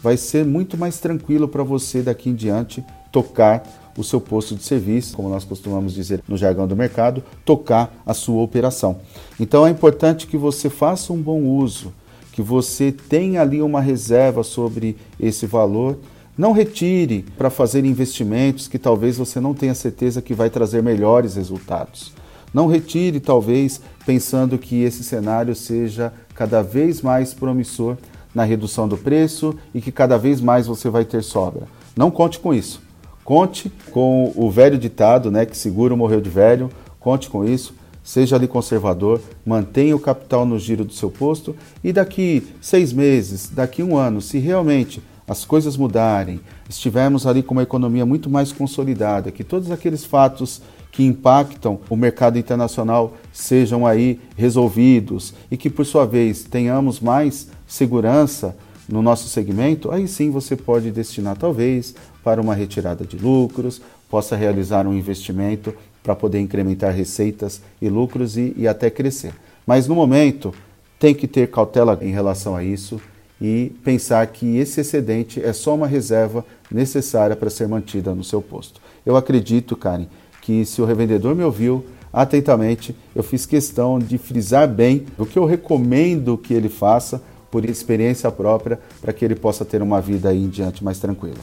Vai 0.00 0.16
ser 0.16 0.44
muito 0.44 0.78
mais 0.78 0.98
tranquilo 0.98 1.48
para 1.48 1.62
você 1.62 2.02
daqui 2.02 2.30
em 2.30 2.34
diante 2.34 2.84
tocar 3.10 3.62
o 3.98 4.04
seu 4.04 4.20
posto 4.20 4.54
de 4.54 4.62
serviço, 4.62 5.14
como 5.14 5.28
nós 5.28 5.44
costumamos 5.44 5.92
dizer 5.92 6.22
no 6.26 6.36
jargão 6.36 6.66
do 6.66 6.76
mercado, 6.76 7.22
tocar 7.44 7.92
a 8.06 8.14
sua 8.14 8.42
operação. 8.42 9.00
Então 9.38 9.66
é 9.66 9.70
importante 9.70 10.26
que 10.26 10.36
você 10.36 10.70
faça 10.70 11.12
um 11.12 11.20
bom 11.20 11.42
uso 11.42 11.92
que 12.32 12.40
você 12.40 12.90
tenha 12.90 13.42
ali 13.42 13.60
uma 13.60 13.80
reserva 13.80 14.42
sobre 14.42 14.96
esse 15.20 15.44
valor. 15.46 15.98
Não 16.36 16.52
retire 16.52 17.26
para 17.36 17.50
fazer 17.50 17.84
investimentos 17.84 18.66
que 18.66 18.78
talvez 18.78 19.18
você 19.18 19.38
não 19.38 19.52
tenha 19.52 19.74
certeza 19.74 20.22
que 20.22 20.32
vai 20.32 20.48
trazer 20.48 20.82
melhores 20.82 21.34
resultados. 21.36 22.12
Não 22.52 22.66
retire, 22.66 23.20
talvez, 23.20 23.80
pensando 24.04 24.58
que 24.58 24.82
esse 24.82 25.04
cenário 25.04 25.54
seja 25.54 26.12
cada 26.42 26.60
vez 26.60 27.00
mais 27.00 27.32
promissor 27.32 27.96
na 28.34 28.42
redução 28.42 28.88
do 28.88 28.96
preço 28.96 29.56
e 29.72 29.80
que 29.80 29.92
cada 29.92 30.18
vez 30.18 30.40
mais 30.40 30.66
você 30.66 30.90
vai 30.90 31.04
ter 31.04 31.22
sobra. 31.22 31.68
Não 31.96 32.10
conte 32.10 32.40
com 32.40 32.52
isso. 32.52 32.82
Conte 33.24 33.72
com 33.92 34.32
o 34.34 34.50
velho 34.50 34.76
ditado, 34.76 35.30
né, 35.30 35.46
que 35.46 35.56
seguro 35.56 35.96
morreu 35.96 36.20
de 36.20 36.28
velho. 36.28 36.68
Conte 36.98 37.30
com 37.30 37.44
isso 37.44 37.74
seja 38.02 38.34
ali 38.34 38.48
conservador, 38.48 39.20
mantenha 39.46 39.94
o 39.94 40.00
capital 40.00 40.44
no 40.44 40.58
giro 40.58 40.84
do 40.84 40.92
seu 40.92 41.08
posto 41.08 41.54
e 41.84 41.92
daqui 41.92 42.44
seis 42.60 42.92
meses, 42.92 43.48
daqui 43.48 43.80
um 43.80 43.96
ano, 43.96 44.20
se 44.20 44.40
realmente 44.40 45.00
as 45.28 45.44
coisas 45.44 45.76
mudarem, 45.76 46.40
estivermos 46.68 47.28
ali 47.28 47.44
com 47.44 47.54
uma 47.54 47.62
economia 47.62 48.04
muito 48.04 48.28
mais 48.28 48.50
consolidada, 48.50 49.30
que 49.30 49.44
todos 49.44 49.70
aqueles 49.70 50.04
fatos 50.04 50.60
que 50.92 51.02
impactam 51.02 51.80
o 51.88 51.96
mercado 51.96 52.38
internacional 52.38 53.14
sejam 53.32 53.86
aí 53.86 54.20
resolvidos 54.36 55.32
e 55.50 55.56
que, 55.56 55.70
por 55.70 55.86
sua 55.86 56.06
vez, 56.06 56.44
tenhamos 56.44 57.00
mais 57.00 57.48
segurança 57.66 58.54
no 58.86 59.00
nosso 59.00 59.26
segmento, 59.28 59.90
aí 59.90 60.06
sim 60.06 60.30
você 60.30 60.54
pode 60.54 60.90
destinar 60.90 61.36
talvez 61.36 61.94
para 62.22 62.42
uma 62.42 62.54
retirada 62.54 63.06
de 63.06 63.16
lucros, 63.16 63.80
possa 64.10 64.36
realizar 64.36 64.86
um 64.86 64.92
investimento 64.92 65.74
para 66.02 66.14
poder 66.14 66.40
incrementar 66.40 66.92
receitas 66.92 67.62
e 67.80 67.88
lucros 67.88 68.36
e, 68.36 68.52
e 68.56 68.68
até 68.68 68.90
crescer. 68.90 69.32
Mas 69.66 69.88
no 69.88 69.94
momento, 69.94 70.52
tem 70.98 71.14
que 71.14 71.26
ter 71.26 71.50
cautela 71.50 71.98
em 72.02 72.10
relação 72.10 72.54
a 72.54 72.62
isso 72.62 73.00
e 73.40 73.72
pensar 73.82 74.26
que 74.26 74.58
esse 74.58 74.80
excedente 74.80 75.42
é 75.42 75.52
só 75.52 75.74
uma 75.74 75.86
reserva 75.86 76.44
necessária 76.70 77.34
para 77.34 77.50
ser 77.50 77.66
mantida 77.66 78.14
no 78.14 78.22
seu 78.22 78.42
posto. 78.42 78.80
Eu 79.04 79.16
acredito, 79.16 79.76
Karen, 79.76 80.06
que 80.42 80.66
se 80.66 80.82
o 80.82 80.84
revendedor 80.84 81.34
me 81.34 81.42
ouviu 81.42 81.86
atentamente, 82.12 82.94
eu 83.16 83.22
fiz 83.22 83.46
questão 83.46 83.98
de 83.98 84.18
frisar 84.18 84.68
bem 84.68 85.06
o 85.16 85.24
que 85.24 85.38
eu 85.38 85.46
recomendo 85.46 86.36
que 86.36 86.52
ele 86.52 86.68
faça 86.68 87.22
por 87.50 87.64
experiência 87.64 88.30
própria 88.30 88.78
para 89.00 89.14
que 89.14 89.24
ele 89.24 89.34
possa 89.34 89.64
ter 89.64 89.80
uma 89.80 90.02
vida 90.02 90.28
aí 90.28 90.44
em 90.44 90.48
diante 90.50 90.84
mais 90.84 90.98
tranquila 90.98 91.40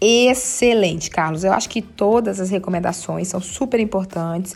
excelente, 0.00 1.10
Carlos. 1.10 1.44
Eu 1.44 1.52
acho 1.52 1.68
que 1.68 1.82
todas 1.82 2.40
as 2.40 2.50
recomendações 2.50 3.28
são 3.28 3.40
super 3.40 3.80
importantes, 3.80 4.54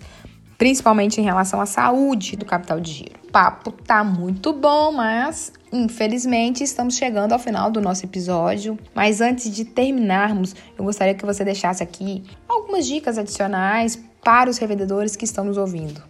principalmente 0.57 1.21
em 1.21 1.25
relação 1.25 1.61
à 1.61 1.67
saúde 1.67 2.37
do 2.37 2.45
capital 2.45 2.81
de 2.81 2.93
giro. 2.93 3.21
O 3.25 3.33
papo 3.33 3.73
tá 3.73 4.05
muito 4.05 4.53
bom, 4.53 4.93
mas 4.93 5.53
Infelizmente, 5.73 6.63
estamos 6.63 6.97
chegando 6.97 7.33
ao 7.33 7.39
final 7.39 7.71
do 7.71 7.81
nosso 7.81 8.05
episódio, 8.05 8.79
mas 8.95 9.23
antes 9.23 9.51
de 9.51 9.65
terminarmos, 9.65 10.55
eu 10.79 10.85
gostaria 10.85 11.15
que 11.15 11.25
você 11.25 11.43
deixasse 11.43 11.83
aqui 11.83 12.23
algumas 12.47 12.87
dicas 12.87 13.17
adicionais 13.17 13.99
para 14.23 14.51
os 14.51 14.59
revendedores 14.59 15.17
que 15.17 15.25
estão 15.25 15.45
nos 15.45 15.57
ouvindo. 15.57 16.03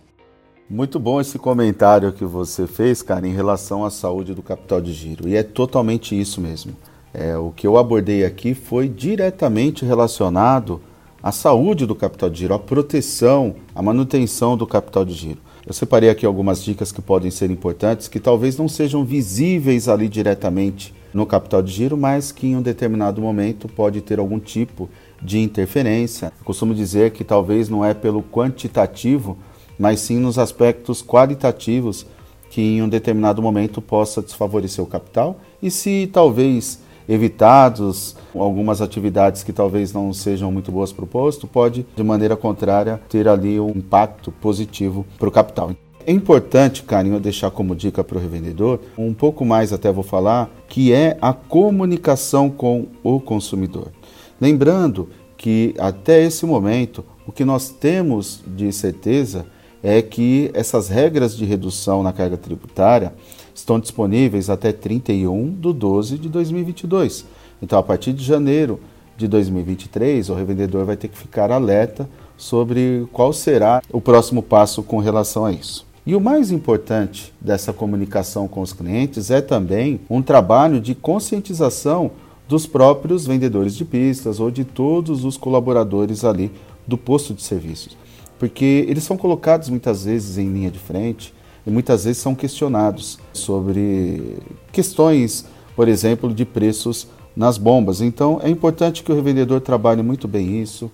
Muito 0.68 0.98
bom 0.98 1.20
esse 1.20 1.38
comentário 1.38 2.12
que 2.12 2.24
você 2.24 2.66
fez, 2.66 3.02
cara, 3.02 3.24
em 3.24 3.32
relação 3.32 3.84
à 3.84 3.90
saúde 3.90 4.34
do 4.34 4.42
capital 4.42 4.80
de 4.80 4.92
giro. 4.92 5.28
E 5.28 5.36
é 5.36 5.44
totalmente 5.44 6.18
isso 6.18 6.40
mesmo. 6.40 6.76
É, 7.14 7.36
o 7.36 7.52
que 7.52 7.64
eu 7.64 7.76
abordei 7.76 8.24
aqui 8.24 8.54
foi 8.54 8.88
diretamente 8.88 9.84
relacionado 9.84 10.80
à 11.22 11.30
saúde 11.30 11.86
do 11.86 11.94
capital 11.94 12.28
de 12.28 12.40
giro, 12.40 12.54
à 12.54 12.58
proteção, 12.58 13.54
à 13.74 13.80
manutenção 13.80 14.56
do 14.56 14.66
capital 14.66 15.04
de 15.04 15.14
giro. 15.14 15.38
Eu 15.64 15.72
separei 15.72 16.10
aqui 16.10 16.26
algumas 16.26 16.62
dicas 16.62 16.90
que 16.90 17.00
podem 17.00 17.30
ser 17.30 17.48
importantes, 17.50 18.08
que 18.08 18.18
talvez 18.18 18.56
não 18.56 18.68
sejam 18.68 19.04
visíveis 19.04 19.88
ali 19.88 20.08
diretamente 20.08 20.92
no 21.14 21.24
capital 21.24 21.62
de 21.62 21.70
giro, 21.70 21.96
mas 21.96 22.32
que 22.32 22.48
em 22.48 22.56
um 22.56 22.62
determinado 22.62 23.20
momento 23.20 23.68
pode 23.68 24.00
ter 24.00 24.18
algum 24.18 24.40
tipo 24.40 24.90
de 25.22 25.38
interferência. 25.38 26.32
Eu 26.40 26.44
costumo 26.44 26.74
dizer 26.74 27.12
que 27.12 27.22
talvez 27.22 27.68
não 27.68 27.84
é 27.84 27.94
pelo 27.94 28.24
quantitativo, 28.24 29.38
mas 29.78 30.00
sim 30.00 30.18
nos 30.18 30.36
aspectos 30.36 31.00
qualitativos 31.00 32.06
que 32.50 32.60
em 32.60 32.82
um 32.82 32.88
determinado 32.88 33.40
momento 33.40 33.80
possa 33.80 34.20
desfavorecer 34.20 34.82
o 34.84 34.86
capital 34.86 35.40
e 35.62 35.70
se 35.70 36.10
talvez 36.12 36.80
evitados 37.08 38.16
algumas 38.34 38.80
atividades 38.80 39.42
que 39.42 39.52
talvez 39.52 39.92
não 39.92 40.12
sejam 40.12 40.50
muito 40.50 40.72
boas 40.72 40.92
para 40.92 41.04
o 41.04 41.08
posto, 41.08 41.46
pode 41.46 41.86
de 41.94 42.02
maneira 42.02 42.36
contrária 42.36 43.00
ter 43.08 43.28
ali 43.28 43.58
um 43.60 43.70
impacto 43.70 44.30
positivo 44.32 45.06
para 45.18 45.28
o 45.28 45.32
capital. 45.32 45.72
É 46.04 46.10
importante, 46.10 46.82
Carinho, 46.82 47.20
deixar 47.20 47.50
como 47.50 47.76
dica 47.76 48.02
para 48.02 48.18
o 48.18 48.20
revendedor, 48.20 48.80
um 48.98 49.14
pouco 49.14 49.44
mais 49.44 49.72
até 49.72 49.92
vou 49.92 50.02
falar, 50.02 50.50
que 50.68 50.92
é 50.92 51.16
a 51.20 51.32
comunicação 51.32 52.50
com 52.50 52.86
o 53.04 53.20
consumidor. 53.20 53.92
Lembrando 54.40 55.08
que 55.36 55.74
até 55.78 56.22
esse 56.22 56.44
momento 56.44 57.04
o 57.26 57.30
que 57.30 57.44
nós 57.44 57.68
temos 57.68 58.42
de 58.46 58.72
certeza 58.72 59.46
é 59.82 60.02
que 60.02 60.50
essas 60.54 60.88
regras 60.88 61.36
de 61.36 61.44
redução 61.44 62.02
na 62.02 62.12
carga 62.12 62.36
tributária 62.36 63.12
estão 63.54 63.78
disponíveis 63.78 64.50
até 64.50 64.72
31 64.72 65.50
de 65.54 65.72
12 65.72 66.18
de 66.18 66.28
2022. 66.28 67.24
Então, 67.60 67.78
a 67.78 67.82
partir 67.82 68.12
de 68.12 68.24
janeiro 68.24 68.80
de 69.16 69.28
2023, 69.28 70.30
o 70.30 70.34
revendedor 70.34 70.84
vai 70.84 70.96
ter 70.96 71.08
que 71.08 71.18
ficar 71.18 71.50
alerta 71.50 72.08
sobre 72.36 73.06
qual 73.12 73.32
será 73.32 73.82
o 73.90 74.00
próximo 74.00 74.42
passo 74.42 74.82
com 74.82 74.98
relação 74.98 75.44
a 75.44 75.52
isso. 75.52 75.86
E 76.04 76.16
o 76.16 76.20
mais 76.20 76.50
importante 76.50 77.32
dessa 77.40 77.72
comunicação 77.72 78.48
com 78.48 78.60
os 78.60 78.72
clientes 78.72 79.30
é 79.30 79.40
também 79.40 80.00
um 80.10 80.20
trabalho 80.20 80.80
de 80.80 80.94
conscientização 80.94 82.10
dos 82.48 82.66
próprios 82.66 83.24
vendedores 83.24 83.76
de 83.76 83.84
pistas 83.84 84.40
ou 84.40 84.50
de 84.50 84.64
todos 84.64 85.24
os 85.24 85.36
colaboradores 85.36 86.24
ali 86.24 86.50
do 86.86 86.98
posto 86.98 87.32
de 87.32 87.42
serviços 87.42 87.96
porque 88.42 88.84
eles 88.88 89.04
são 89.04 89.16
colocados 89.16 89.68
muitas 89.68 90.04
vezes 90.04 90.36
em 90.36 90.52
linha 90.52 90.68
de 90.68 90.78
frente 90.80 91.32
e 91.66 91.70
muitas 91.70 92.04
vezes 92.04 92.20
são 92.20 92.34
questionados 92.34 93.18
sobre 93.32 94.38
questões, 94.72 95.44
por 95.76 95.88
exemplo, 95.88 96.32
de 96.32 96.44
preços 96.44 97.06
nas 97.36 97.56
bombas. 97.58 98.00
Então 98.00 98.40
é 98.42 98.48
importante 98.48 99.02
que 99.02 99.12
o 99.12 99.14
revendedor 99.14 99.60
trabalhe 99.60 100.02
muito 100.02 100.26
bem 100.26 100.60
isso, 100.60 100.90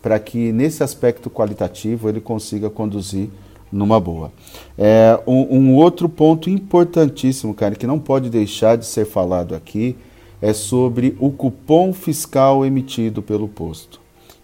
para 0.00 0.18
que 0.18 0.52
nesse 0.52 0.82
aspecto 0.82 1.30
qualitativo 1.30 2.08
ele 2.08 2.20
consiga 2.20 2.68
conduzir 2.68 3.28
numa 3.70 3.98
boa. 3.98 4.32
É, 4.76 5.18
um, 5.26 5.56
um, 5.56 5.76
outro 5.76 6.08
ponto 6.08 6.50
importantíssimo, 6.50 7.54
cara, 7.54 7.74
que 7.74 7.86
não 7.86 7.98
pode 7.98 8.28
deixar 8.28 8.76
de 8.76 8.84
ser 8.84 9.06
falado 9.06 9.54
aqui, 9.54 9.96
é 10.40 10.52
sobre 10.52 11.16
o 11.20 11.30
cupom 11.30 11.92
fiscal 11.92 12.66
emitido 12.66 13.22
pelo 13.22 13.48
posto. 13.48 14.00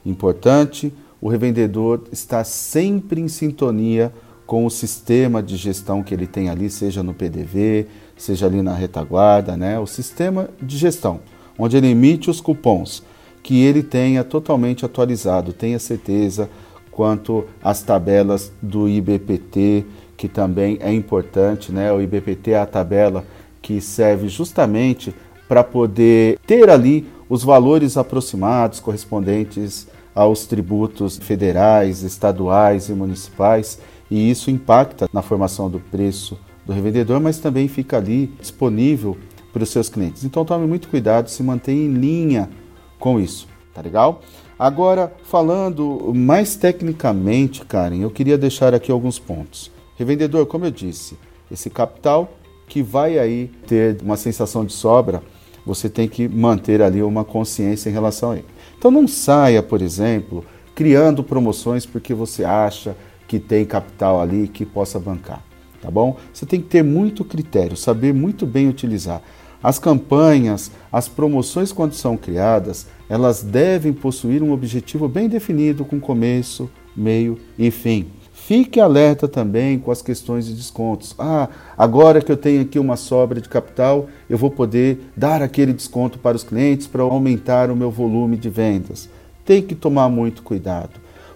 Importante 0.06 0.92
o 1.20 1.28
revendedor 1.28 2.02
está 2.12 2.44
sempre 2.44 3.20
em 3.20 3.28
sintonia 3.28 4.12
com 4.48 4.64
o 4.64 4.70
sistema 4.70 5.42
de 5.42 5.58
gestão 5.58 6.02
que 6.02 6.14
ele 6.14 6.26
tem 6.26 6.48
ali, 6.48 6.70
seja 6.70 7.02
no 7.02 7.12
PDV, 7.12 7.86
seja 8.16 8.46
ali 8.46 8.62
na 8.62 8.72
retaguarda, 8.72 9.58
né? 9.58 9.78
O 9.78 9.86
sistema 9.86 10.48
de 10.58 10.78
gestão, 10.78 11.20
onde 11.58 11.76
ele 11.76 11.88
emite 11.88 12.30
os 12.30 12.40
cupons, 12.40 13.02
que 13.42 13.62
ele 13.62 13.82
tenha 13.82 14.24
totalmente 14.24 14.86
atualizado, 14.86 15.52
tenha 15.52 15.78
certeza 15.78 16.48
quanto 16.90 17.44
às 17.62 17.82
tabelas 17.82 18.50
do 18.62 18.88
IBPT, 18.88 19.84
que 20.16 20.28
também 20.28 20.78
é 20.80 20.90
importante, 20.94 21.70
né? 21.70 21.92
O 21.92 22.00
IBPT 22.00 22.52
é 22.52 22.60
a 22.60 22.64
tabela 22.64 23.26
que 23.60 23.82
serve 23.82 24.30
justamente 24.30 25.14
para 25.46 25.62
poder 25.62 26.38
ter 26.46 26.70
ali 26.70 27.06
os 27.28 27.44
valores 27.44 27.98
aproximados 27.98 28.80
correspondentes 28.80 29.86
aos 30.14 30.46
tributos 30.46 31.18
federais, 31.18 32.02
estaduais 32.02 32.88
e 32.88 32.94
municipais, 32.94 33.78
e 34.10 34.30
isso 34.30 34.50
impacta 34.50 35.08
na 35.12 35.22
formação 35.22 35.68
do 35.70 35.80
preço 35.80 36.38
do 36.64 36.72
revendedor, 36.72 37.20
mas 37.20 37.38
também 37.38 37.68
fica 37.68 37.96
ali 37.96 38.26
disponível 38.40 39.16
para 39.52 39.62
os 39.62 39.70
seus 39.70 39.88
clientes. 39.88 40.24
Então 40.24 40.44
tome 40.44 40.66
muito 40.66 40.88
cuidado, 40.88 41.30
se 41.30 41.42
mantenha 41.42 41.84
em 41.84 41.94
linha 41.94 42.50
com 42.98 43.18
isso, 43.18 43.48
tá 43.74 43.80
legal? 43.80 44.20
Agora, 44.58 45.12
falando 45.24 46.12
mais 46.14 46.56
tecnicamente, 46.56 47.64
Karen, 47.64 47.98
eu 47.98 48.10
queria 48.10 48.36
deixar 48.36 48.74
aqui 48.74 48.90
alguns 48.90 49.18
pontos. 49.18 49.70
Revendedor, 49.96 50.46
como 50.46 50.64
eu 50.64 50.70
disse, 50.70 51.16
esse 51.50 51.70
capital 51.70 52.32
que 52.66 52.82
vai 52.82 53.18
aí 53.18 53.50
ter 53.66 53.98
uma 54.02 54.16
sensação 54.16 54.64
de 54.64 54.72
sobra, 54.72 55.22
você 55.64 55.88
tem 55.88 56.08
que 56.08 56.28
manter 56.28 56.82
ali 56.82 57.02
uma 57.02 57.24
consciência 57.24 57.88
em 57.88 57.92
relação 57.92 58.32
a 58.32 58.36
ele. 58.36 58.46
Então 58.76 58.90
não 58.90 59.06
saia, 59.06 59.62
por 59.62 59.80
exemplo, 59.80 60.44
criando 60.74 61.22
promoções 61.22 61.84
porque 61.86 62.12
você 62.14 62.44
acha 62.44 62.96
que 63.28 63.38
tem 63.38 63.64
capital 63.64 64.20
ali 64.20 64.48
que 64.48 64.64
possa 64.64 64.98
bancar, 64.98 65.44
tá 65.80 65.90
bom? 65.90 66.16
Você 66.32 66.46
tem 66.46 66.60
que 66.60 66.66
ter 66.66 66.82
muito 66.82 67.22
critério, 67.24 67.76
saber 67.76 68.12
muito 68.14 68.46
bem 68.46 68.68
utilizar. 68.68 69.22
As 69.62 69.78
campanhas, 69.78 70.70
as 70.90 71.08
promoções 71.08 71.72
quando 71.72 71.92
são 71.92 72.16
criadas, 72.16 72.86
elas 73.08 73.42
devem 73.42 73.92
possuir 73.92 74.42
um 74.42 74.52
objetivo 74.52 75.08
bem 75.08 75.28
definido 75.28 75.84
com 75.84 76.00
começo, 76.00 76.70
meio 76.96 77.38
e 77.58 77.70
fim. 77.70 78.06
Fique 78.32 78.80
alerta 78.80 79.28
também 79.28 79.78
com 79.78 79.90
as 79.90 80.00
questões 80.00 80.46
de 80.46 80.54
descontos. 80.54 81.14
Ah, 81.18 81.50
agora 81.76 82.22
que 82.22 82.32
eu 82.32 82.36
tenho 82.36 82.62
aqui 82.62 82.78
uma 82.78 82.96
sobra 82.96 83.42
de 83.42 83.48
capital, 83.48 84.08
eu 84.30 84.38
vou 84.38 84.50
poder 84.50 85.10
dar 85.14 85.42
aquele 85.42 85.72
desconto 85.72 86.18
para 86.18 86.36
os 86.36 86.44
clientes 86.44 86.86
para 86.86 87.02
aumentar 87.02 87.70
o 87.70 87.76
meu 87.76 87.90
volume 87.90 88.38
de 88.38 88.48
vendas. 88.48 89.10
Tem 89.44 89.60
que 89.60 89.74
tomar 89.74 90.08
muito 90.08 90.42
cuidado, 90.42 90.92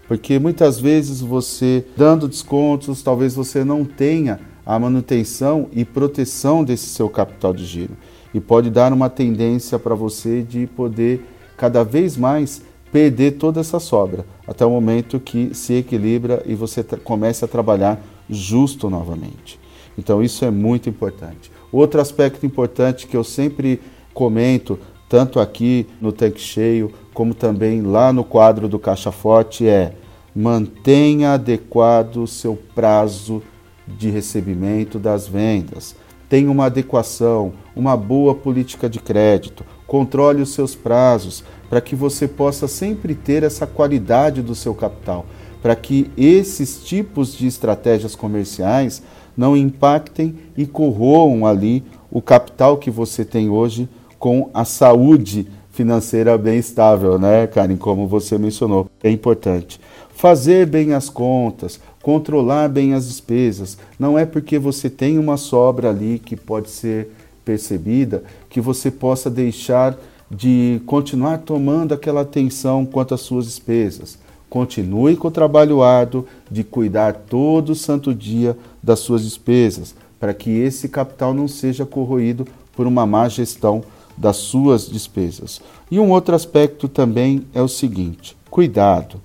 porque 0.09 0.39
muitas 0.39 0.79
vezes 0.79 1.21
você 1.21 1.85
dando 1.97 2.29
descontos, 2.29 3.03
talvez 3.03 3.35
você 3.35 3.65
não 3.65 3.85
tenha 3.85 4.41
a 4.65 4.79
manutenção 4.79 5.69
e 5.73 5.85
proteção 5.85 6.63
desse 6.63 6.87
seu 6.87 7.09
capital 7.09 7.53
de 7.53 7.65
giro. 7.65 7.97
E 8.33 8.41
pode 8.41 8.71
dar 8.71 8.93
uma 8.93 9.11
tendência 9.11 9.79
para 9.79 9.95
você 9.95 10.43
de 10.43 10.67
poder 10.67 11.25
cada 11.57 11.85
vez 11.85 12.17
mais 12.17 12.63
perder 12.91 13.33
toda 13.33 13.61
essa 13.61 13.81
sobra, 13.81 14.27
até 14.47 14.67
o 14.67 14.71
momento 14.71 15.19
que 15.19 15.55
se 15.55 15.75
equilibra 15.75 16.43
e 16.45 16.55
você 16.55 16.83
comece 16.83 17.45
a 17.45 17.49
trabalhar 17.49 17.99
justo 18.29 18.91
novamente. 18.91 19.59
Então 19.97 20.23
isso 20.23 20.45
é 20.45 20.51
muito 20.51 20.89
importante. 20.89 21.51
Outro 21.71 22.01
aspecto 22.01 22.45
importante 22.45 23.07
que 23.07 23.17
eu 23.17 23.25
sempre 23.25 23.81
comento, 24.13 24.79
tanto 25.09 25.41
aqui 25.41 25.87
no 26.01 26.13
tanque 26.13 26.41
cheio, 26.41 26.93
como 27.15 27.35
também 27.35 27.83
lá 27.83 28.13
no 28.13 28.25
quadro 28.25 28.69
do 28.69 28.79
Caixa 28.79 29.13
Forte, 29.13 29.67
é 29.67 29.95
mantenha 30.35 31.35
adequado 31.35 32.19
o 32.19 32.27
seu 32.27 32.57
prazo 32.75 33.43
de 33.87 34.09
recebimento 34.09 34.99
das 34.99 35.29
vendas. 35.29 35.95
Tenha 36.29 36.51
uma 36.51 36.67
adequação, 36.67 37.53
uma 37.77 37.97
boa 37.97 38.35
política 38.35 38.89
de 38.89 38.99
crédito, 38.99 39.65
controle 39.87 40.41
os 40.41 40.55
seus 40.55 40.75
prazos, 40.75 41.45
para 41.69 41.81
que 41.81 41.95
você 41.95 42.27
possa 42.27 42.67
sempre 42.67 43.15
ter 43.15 43.43
essa 43.43 43.67
qualidade 43.67 44.41
do 44.41 44.55
seu 44.55 44.75
capital, 44.75 45.27
para 45.61 45.77
que 45.77 46.11
esses 46.17 46.83
tipos 46.83 47.35
de 47.35 47.47
estratégias 47.47 48.17
comerciais 48.17 49.03
não 49.37 49.57
impactem 49.57 50.37
e 50.57 50.67
corroam 50.67 51.47
ali 51.47 51.85
o 52.11 52.21
capital 52.21 52.79
que 52.79 52.91
você 52.91 53.25
tem 53.25 53.49
hoje 53.49 53.89
com 54.19 54.51
a 54.55 54.65
saúde 54.65 55.49
financeira 55.73 56.39
bem 56.39 56.59
estável, 56.59 57.19
né, 57.19 57.47
Karen? 57.47 57.77
Como 57.77 58.07
você 58.07 58.39
mencionou, 58.39 58.89
é 59.03 59.11
importante. 59.11 59.81
Fazer 60.15 60.67
bem 60.67 60.93
as 60.93 61.09
contas, 61.09 61.81
controlar 62.03 62.69
bem 62.69 62.95
as 62.95 63.09
despesas. 63.09 63.79
Não 63.99 64.19
é 64.19 64.25
porque 64.25 64.59
você 64.59 64.89
tem 64.89 65.19
uma 65.19 65.37
sobra 65.37 65.89
ali 65.89 66.19
que 66.19 66.37
pode 66.37 66.71
ser 66.71 67.09
percebida 67.45 68.23
que 68.49 68.61
você 68.61 68.91
possa 68.91 69.29
deixar 69.29 69.99
de 70.31 70.81
continuar 70.87 71.39
tomando 71.39 71.93
aquela 71.93 72.21
atenção 72.21 72.87
quanto 72.87 73.15
às 73.15 73.21
suas 73.21 73.47
despesas. 73.47 74.19
Continue 74.49 75.17
com 75.17 75.29
o 75.29 75.33
trabalho 75.33 75.83
árduo 75.83 76.27
de 76.51 76.63
cuidar 76.63 77.15
todo 77.15 77.75
santo 77.75 78.15
dia 78.15 78.57
das 78.83 79.01
suas 79.01 79.25
despesas, 79.25 79.95
para 80.21 80.35
que 80.35 80.51
esse 80.51 80.89
capital 80.89 81.35
não 81.35 81.49
seja 81.49 81.85
corroído 81.85 82.47
por 82.77 82.87
uma 82.87 83.07
má 83.07 83.29
gestão 83.29 83.83
das 84.17 84.37
suas 84.37 84.89
despesas. 84.89 85.61
E 85.91 85.99
um 85.99 86.11
outro 86.11 86.35
aspecto 86.35 86.89
também 86.89 87.47
é 87.55 87.61
o 87.61 87.69
seguinte: 87.69 88.37
cuidado, 88.51 89.21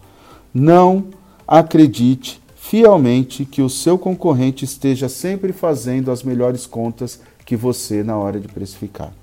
não 0.53 1.05
acredite 1.47 2.41
fielmente 2.55 3.45
que 3.45 3.61
o 3.61 3.69
seu 3.69 3.97
concorrente 3.97 4.65
esteja 4.65 5.07
sempre 5.07 5.53
fazendo 5.53 6.11
as 6.11 6.23
melhores 6.23 6.65
contas 6.65 7.21
que 7.45 7.55
você 7.55 8.03
na 8.03 8.17
hora 8.17 8.39
de 8.39 8.47
precificar. 8.47 9.13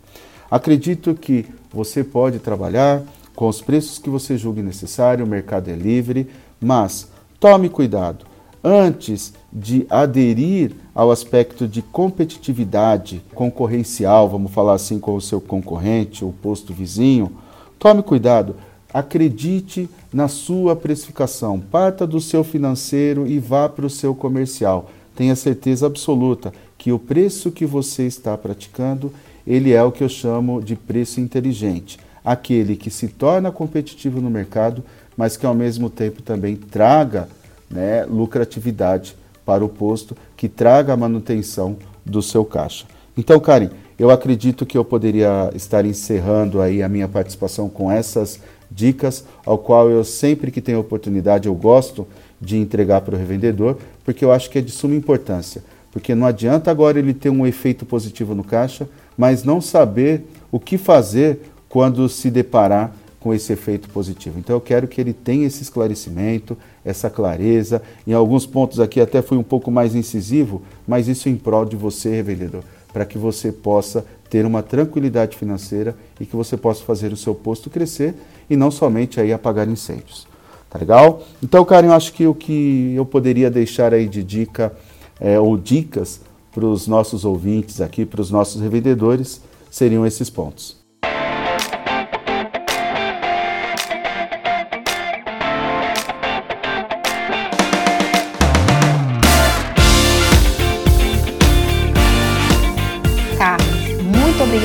Acredito 0.51 1.15
que 1.15 1.45
você 1.73 2.03
pode 2.03 2.39
trabalhar 2.39 3.03
com 3.35 3.49
os 3.49 3.61
preços 3.61 3.99
que 3.99 4.09
você 4.09 4.39
julgue 4.39 4.63
necessário, 4.63 5.25
o 5.25 5.29
mercado 5.29 5.69
é 5.69 5.75
livre, 5.75 6.29
mas 6.61 7.09
tome 7.39 7.69
cuidado. 7.69 8.25
Antes 8.67 9.35
de 9.53 9.87
aderir 9.91 10.73
ao 10.95 11.11
aspecto 11.11 11.69
de 11.69 11.83
competitividade 11.83 13.23
concorrencial, 13.35 14.27
vamos 14.27 14.53
falar 14.53 14.73
assim, 14.73 14.99
com 14.99 15.15
o 15.15 15.21
seu 15.21 15.39
concorrente, 15.39 16.25
o 16.25 16.33
posto 16.33 16.73
vizinho, 16.73 17.31
tome 17.79 18.03
cuidado. 18.03 18.57
Acredite 18.91 19.87
na 20.11 20.29
sua 20.29 20.75
precificação, 20.75 21.61
parta 21.61 22.07
do 22.07 22.23
seu 22.23 22.43
financeiro 22.43 23.27
e 23.27 23.39
vá 23.39 23.69
para 23.69 23.85
o 23.85 23.91
seu 23.91 24.15
comercial. 24.15 24.89
Tenha 25.15 25.37
certeza 25.37 25.85
absoluta 25.85 26.51
que 26.79 26.91
o 26.91 26.99
preço 26.99 27.51
que 27.51 27.67
você 27.67 28.05
está 28.07 28.39
praticando, 28.39 29.13
ele 29.47 29.73
é 29.73 29.83
o 29.83 29.93
que 29.93 30.03
eu 30.03 30.09
chamo 30.09 30.63
de 30.63 30.75
preço 30.75 31.21
inteligente, 31.21 31.99
aquele 32.25 32.77
que 32.77 32.89
se 32.89 33.09
torna 33.09 33.53
competitivo 33.53 34.23
no 34.23 34.31
mercado, 34.31 34.83
mas 35.19 35.37
que 35.37 35.45
ao 35.45 35.55
mesmo 35.55 35.91
tempo 35.91 36.23
também 36.23 36.57
traga 36.57 37.29
né, 37.71 38.05
lucratividade 38.05 39.17
para 39.45 39.65
o 39.65 39.69
posto, 39.69 40.17
que 40.37 40.49
traga 40.49 40.93
a 40.93 40.97
manutenção 40.97 41.77
do 42.05 42.23
seu 42.23 42.45
caixa. 42.45 42.87
Então, 43.17 43.39
Karen, 43.39 43.71
eu 43.99 44.11
acredito 44.11 44.67
que 44.67 44.77
eu 44.77 44.85
poderia 44.85 45.51
estar 45.55 45.85
encerrando 45.85 46.61
aí 46.61 46.83
a 46.83 46.89
minha 46.89 47.07
participação 47.07 47.69
com 47.69 47.91
essas 47.91 48.41
dicas, 48.71 49.25
ao 49.47 49.59
qual 49.59 49.89
eu 49.89 50.03
sempre 50.03 50.51
que 50.51 50.61
tenho 50.61 50.81
oportunidade 50.81 51.47
eu 51.47 51.55
gosto 51.55 52.07
de 52.41 52.57
entregar 52.57 53.03
para 53.03 53.15
o 53.15 53.19
revendedor, 53.19 53.79
porque 54.05 54.25
eu 54.25 54.33
acho 54.33 54.51
que 54.51 54.59
é 54.59 54.61
de 54.61 54.73
suma 54.73 54.95
importância. 54.95 55.63
Porque 55.93 56.15
não 56.15 56.27
adianta 56.27 56.71
agora 56.71 56.99
ele 56.99 57.15
ter 57.15 57.31
um 57.31 57.47
efeito 57.47 57.87
positivo 57.87 58.35
no 58.35 58.43
caixa, 58.43 58.89
mas 59.17 59.45
não 59.45 59.61
saber 59.61 60.27
o 60.51 60.59
que 60.59 60.77
fazer 60.77 61.41
quando 61.69 62.09
se 62.09 62.31
deparar 62.31 62.93
com 63.25 63.33
esse 63.33 63.55
efeito 63.55 63.89
positivo. 63.89 64.39
Então 64.39 64.55
eu 64.55 64.61
quero 64.61 64.87
que 64.87 65.01
ele 65.01 65.15
tenha 65.15 65.47
esse 65.47 65.63
esclarecimento, 65.63 66.59
essa 66.85 67.09
clareza. 67.09 67.81
Em 68.07 68.13
alguns 68.13 68.45
pontos 68.45 68.79
aqui 68.79 69.01
até 69.01 69.23
fui 69.23 69.39
um 69.39 69.43
pouco 69.43 69.71
mais 69.71 69.95
incisivo, 69.95 70.61
mas 70.87 71.09
isso 71.09 71.27
em 71.27 71.35
prol 71.35 71.65
de 71.65 71.75
você, 71.75 72.11
revendedor, 72.11 72.63
para 72.93 73.07
que 73.07 73.17
você 73.17 73.51
possa 73.51 74.05
ter 74.29 74.45
uma 74.45 74.63
tranquilidade 74.63 75.39
financeira 75.39 75.97
e 76.21 76.27
que 76.27 76.37
você 76.37 76.55
possa 76.55 76.85
fazer 76.85 77.15
o 77.15 77.17
seu 77.17 77.35
posto 77.35 77.71
crescer 77.71 78.15
e 78.51 78.57
não 78.57 78.71
somente 78.71 79.19
aí 79.19 79.33
apagar 79.33 79.67
incêndios. 79.67 80.27
Tá 80.69 80.79
legal? 80.79 81.23
Então, 81.43 81.65
Karen, 81.65 81.87
eu 81.87 81.93
acho 81.95 82.13
que 82.13 82.27
o 82.27 82.35
que 82.35 82.93
eu 82.95 83.07
poderia 83.07 83.51
deixar 83.51 83.95
aí 83.95 84.07
de 84.07 84.23
dica 84.23 84.71
é, 85.19 85.41
ou 85.41 85.57
dicas 85.57 86.21
para 86.53 86.67
os 86.67 86.87
nossos 86.87 87.25
ouvintes 87.25 87.81
aqui, 87.81 88.05
para 88.05 88.21
os 88.21 88.31
nossos 88.31 88.61
revendedores, 88.61 89.41
seriam 89.71 90.05
esses 90.05 90.29
pontos. 90.29 90.84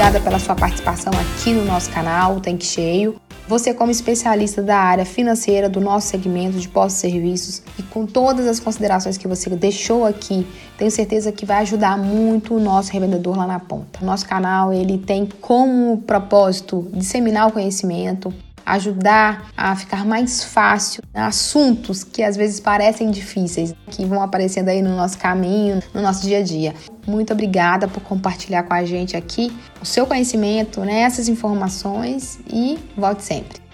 Obrigada 0.09 0.19
pela 0.21 0.39
sua 0.39 0.55
participação 0.55 1.13
aqui 1.13 1.53
no 1.53 1.63
nosso 1.65 1.91
canal 1.91 2.39
Tanque 2.39 2.65
Cheio. 2.65 3.15
Você, 3.47 3.73
como 3.73 3.91
especialista 3.91 4.61
da 4.61 4.77
área 4.77 5.05
financeira 5.05 5.69
do 5.69 5.79
nosso 5.79 6.07
segmento 6.07 6.57
de 6.57 6.67
pós-serviços 6.67 7.61
e 7.77 7.83
com 7.83 8.05
todas 8.05 8.47
as 8.47 8.59
considerações 8.59 9.17
que 9.17 9.27
você 9.27 9.49
deixou 9.51 10.05
aqui, 10.05 10.47
tenho 10.77 10.89
certeza 10.89 11.31
que 11.31 11.45
vai 11.45 11.59
ajudar 11.59 11.97
muito 11.97 12.55
o 12.55 12.59
nosso 12.59 12.91
revendedor 12.91 13.37
lá 13.37 13.45
na 13.45 13.59
ponta. 13.59 14.03
Nosso 14.03 14.27
canal 14.27 14.73
ele 14.73 14.97
tem 14.97 15.27
como 15.41 15.97
propósito 15.99 16.87
disseminar 16.93 17.47
o 17.47 17.51
conhecimento, 17.51 18.33
ajudar 18.73 19.49
a 19.57 19.75
ficar 19.75 20.05
mais 20.05 20.43
fácil 20.43 21.03
assuntos 21.13 22.03
que 22.03 22.23
às 22.23 22.35
vezes 22.37 22.59
parecem 22.59 23.11
difíceis, 23.11 23.73
que 23.89 24.05
vão 24.05 24.21
aparecendo 24.21 24.69
aí 24.69 24.81
no 24.81 24.95
nosso 24.95 25.17
caminho, 25.17 25.81
no 25.93 26.01
nosso 26.01 26.21
dia 26.21 26.39
a 26.39 26.43
dia. 26.43 26.73
Muito 27.07 27.33
obrigada 27.33 27.87
por 27.87 28.01
compartilhar 28.01 28.63
com 28.63 28.73
a 28.73 28.85
gente 28.85 29.17
aqui 29.17 29.51
o 29.81 29.85
seu 29.85 30.05
conhecimento, 30.05 30.81
né, 30.81 31.01
essas 31.01 31.27
informações 31.27 32.39
e 32.47 32.77
volte 32.95 33.23
sempre. 33.23 33.69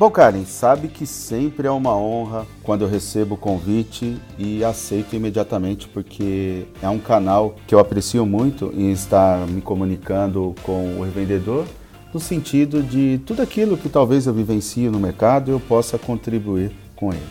Bom, 0.00 0.10
Karen, 0.10 0.46
sabe 0.46 0.88
que 0.88 1.06
sempre 1.06 1.68
é 1.68 1.70
uma 1.70 1.94
honra 1.94 2.46
quando 2.62 2.86
eu 2.86 2.88
recebo 2.88 3.34
o 3.34 3.38
convite 3.38 4.16
e 4.38 4.64
aceito 4.64 5.14
imediatamente, 5.14 5.86
porque 5.88 6.66
é 6.80 6.88
um 6.88 6.98
canal 6.98 7.54
que 7.66 7.74
eu 7.74 7.78
aprecio 7.78 8.24
muito 8.24 8.72
em 8.74 8.90
estar 8.92 9.46
me 9.46 9.60
comunicando 9.60 10.54
com 10.62 10.98
o 10.98 11.04
revendedor 11.04 11.66
no 12.12 12.20
sentido 12.20 12.82
de 12.82 13.20
tudo 13.24 13.42
aquilo 13.42 13.76
que 13.76 13.88
talvez 13.88 14.26
eu 14.26 14.34
vivencie 14.34 14.88
no 14.88 14.98
mercado 14.98 15.50
eu 15.50 15.60
possa 15.60 15.98
contribuir 15.98 16.72
com 16.96 17.12
ele. 17.12 17.22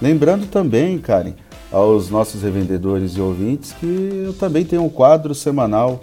Lembrando 0.00 0.46
também, 0.46 0.98
Karen, 0.98 1.34
aos 1.70 2.10
nossos 2.10 2.42
revendedores 2.42 3.12
e 3.12 3.20
ouvintes 3.20 3.72
que 3.72 4.24
eu 4.26 4.34
também 4.34 4.64
tenho 4.64 4.84
um 4.84 4.88
quadro 4.88 5.34
semanal 5.34 6.00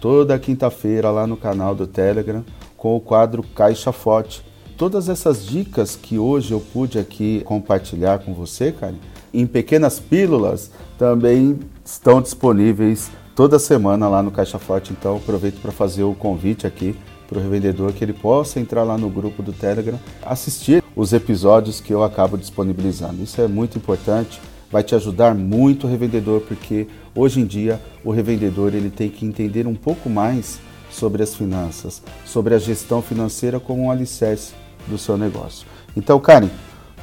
toda 0.00 0.38
quinta-feira 0.38 1.10
lá 1.10 1.26
no 1.26 1.36
canal 1.36 1.74
do 1.74 1.86
Telegram 1.86 2.44
com 2.76 2.96
o 2.96 3.00
quadro 3.00 3.42
Caixa 3.42 3.90
Forte. 3.90 4.44
Todas 4.76 5.08
essas 5.08 5.44
dicas 5.44 5.96
que 5.96 6.18
hoje 6.18 6.52
eu 6.52 6.60
pude 6.60 6.98
aqui 6.98 7.42
compartilhar 7.44 8.20
com 8.20 8.32
você, 8.32 8.70
Karen, 8.70 8.94
em 9.34 9.46
pequenas 9.46 9.98
pílulas, 9.98 10.70
também 10.96 11.58
estão 11.84 12.22
disponíveis 12.22 13.10
toda 13.34 13.58
semana 13.58 14.08
lá 14.08 14.22
no 14.22 14.30
Caixa 14.30 14.58
Forte. 14.58 14.92
Então 14.92 15.16
aproveito 15.16 15.60
para 15.60 15.72
fazer 15.72 16.04
o 16.04 16.14
convite 16.14 16.66
aqui 16.66 16.94
para 17.28 17.38
o 17.38 17.42
revendedor 17.42 17.92
que 17.92 18.02
ele 18.02 18.14
possa 18.14 18.58
entrar 18.58 18.82
lá 18.82 18.96
no 18.96 19.10
grupo 19.10 19.42
do 19.42 19.52
Telegram, 19.52 20.00
assistir 20.24 20.82
os 20.96 21.12
episódios 21.12 21.78
que 21.78 21.92
eu 21.92 22.02
acabo 22.02 22.38
disponibilizando. 22.38 23.22
Isso 23.22 23.40
é 23.40 23.46
muito 23.46 23.76
importante, 23.76 24.40
vai 24.72 24.82
te 24.82 24.94
ajudar 24.94 25.34
muito 25.34 25.86
o 25.86 25.90
revendedor, 25.90 26.40
porque 26.40 26.88
hoje 27.14 27.40
em 27.40 27.44
dia 27.44 27.80
o 28.02 28.10
revendedor 28.10 28.74
ele 28.74 28.88
tem 28.88 29.10
que 29.10 29.26
entender 29.26 29.66
um 29.66 29.74
pouco 29.74 30.08
mais 30.08 30.58
sobre 30.90 31.22
as 31.22 31.34
finanças, 31.34 32.02
sobre 32.24 32.54
a 32.54 32.58
gestão 32.58 33.02
financeira 33.02 33.60
como 33.60 33.84
um 33.84 33.90
alicerce 33.90 34.54
do 34.86 34.96
seu 34.96 35.18
negócio. 35.18 35.66
Então, 35.94 36.18
Karen, 36.18 36.48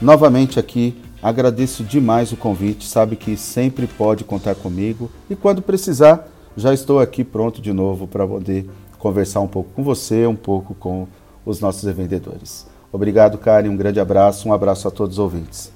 novamente 0.02 0.60
aqui 0.60 0.96
agradeço 1.22 1.84
demais 1.84 2.32
o 2.32 2.38
convite, 2.38 2.88
sabe 2.88 3.16
que 3.16 3.38
sempre 3.38 3.86
pode 3.88 4.24
contar 4.24 4.56
comigo 4.56 5.10
e 5.30 5.36
quando 5.36 5.62
precisar, 5.62 6.28
já 6.58 6.74
estou 6.74 7.00
aqui 7.00 7.24
pronto 7.24 7.62
de 7.62 7.74
novo 7.74 8.08
para 8.08 8.28
poder 8.28 8.68
conversar 9.06 9.40
um 9.42 9.48
pouco 9.48 9.70
com 9.76 9.84
você, 9.84 10.26
um 10.26 10.36
pouco 10.36 10.74
com 10.74 11.08
os 11.46 11.60
nossos 11.60 11.84
vendedores. 11.94 12.66
Obrigado, 12.92 13.38
Karen. 13.38 13.70
Um 13.70 13.78
grande 13.78 14.00
abraço. 14.00 14.50
Um 14.50 14.54
abraço 14.54 14.88
a 14.88 14.92
todos 14.92 15.18
os 15.18 15.20
ouvintes. 15.20 15.72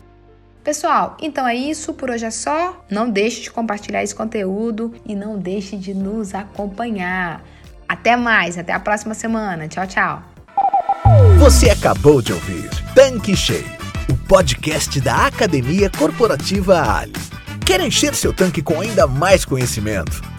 Pessoal, 0.63 1.15
então 1.21 1.47
é 1.47 1.53
isso, 1.53 1.93
por 1.93 2.09
hoje 2.09 2.25
é 2.25 2.31
só. 2.31 2.83
Não 2.89 3.07
deixe 3.07 3.41
de 3.41 3.51
compartilhar 3.51 4.01
esse 4.01 4.15
conteúdo 4.15 4.95
e 5.05 5.15
não 5.15 5.37
deixe 5.37 5.77
de 5.77 5.93
nos 5.93 6.33
acompanhar. 6.33 7.43
Até 7.87 8.15
mais, 8.15 8.57
até 8.57 8.73
a 8.73 8.79
próxima 8.79 9.13
semana. 9.13 9.67
Tchau, 9.67 9.85
tchau. 9.85 10.23
Você 11.37 11.69
acabou 11.69 12.23
de 12.23 12.33
ouvir 12.33 12.67
Tanque 12.95 13.35
Cheio, 13.35 13.77
o 14.11 14.27
podcast 14.27 14.99
da 15.01 15.27
Academia 15.27 15.89
Corporativa 15.95 16.81
Ali. 16.81 17.13
Quer 17.63 17.79
encher 17.81 18.15
seu 18.15 18.33
tanque 18.33 18.63
com 18.63 18.81
ainda 18.81 19.05
mais 19.05 19.45
conhecimento? 19.45 20.38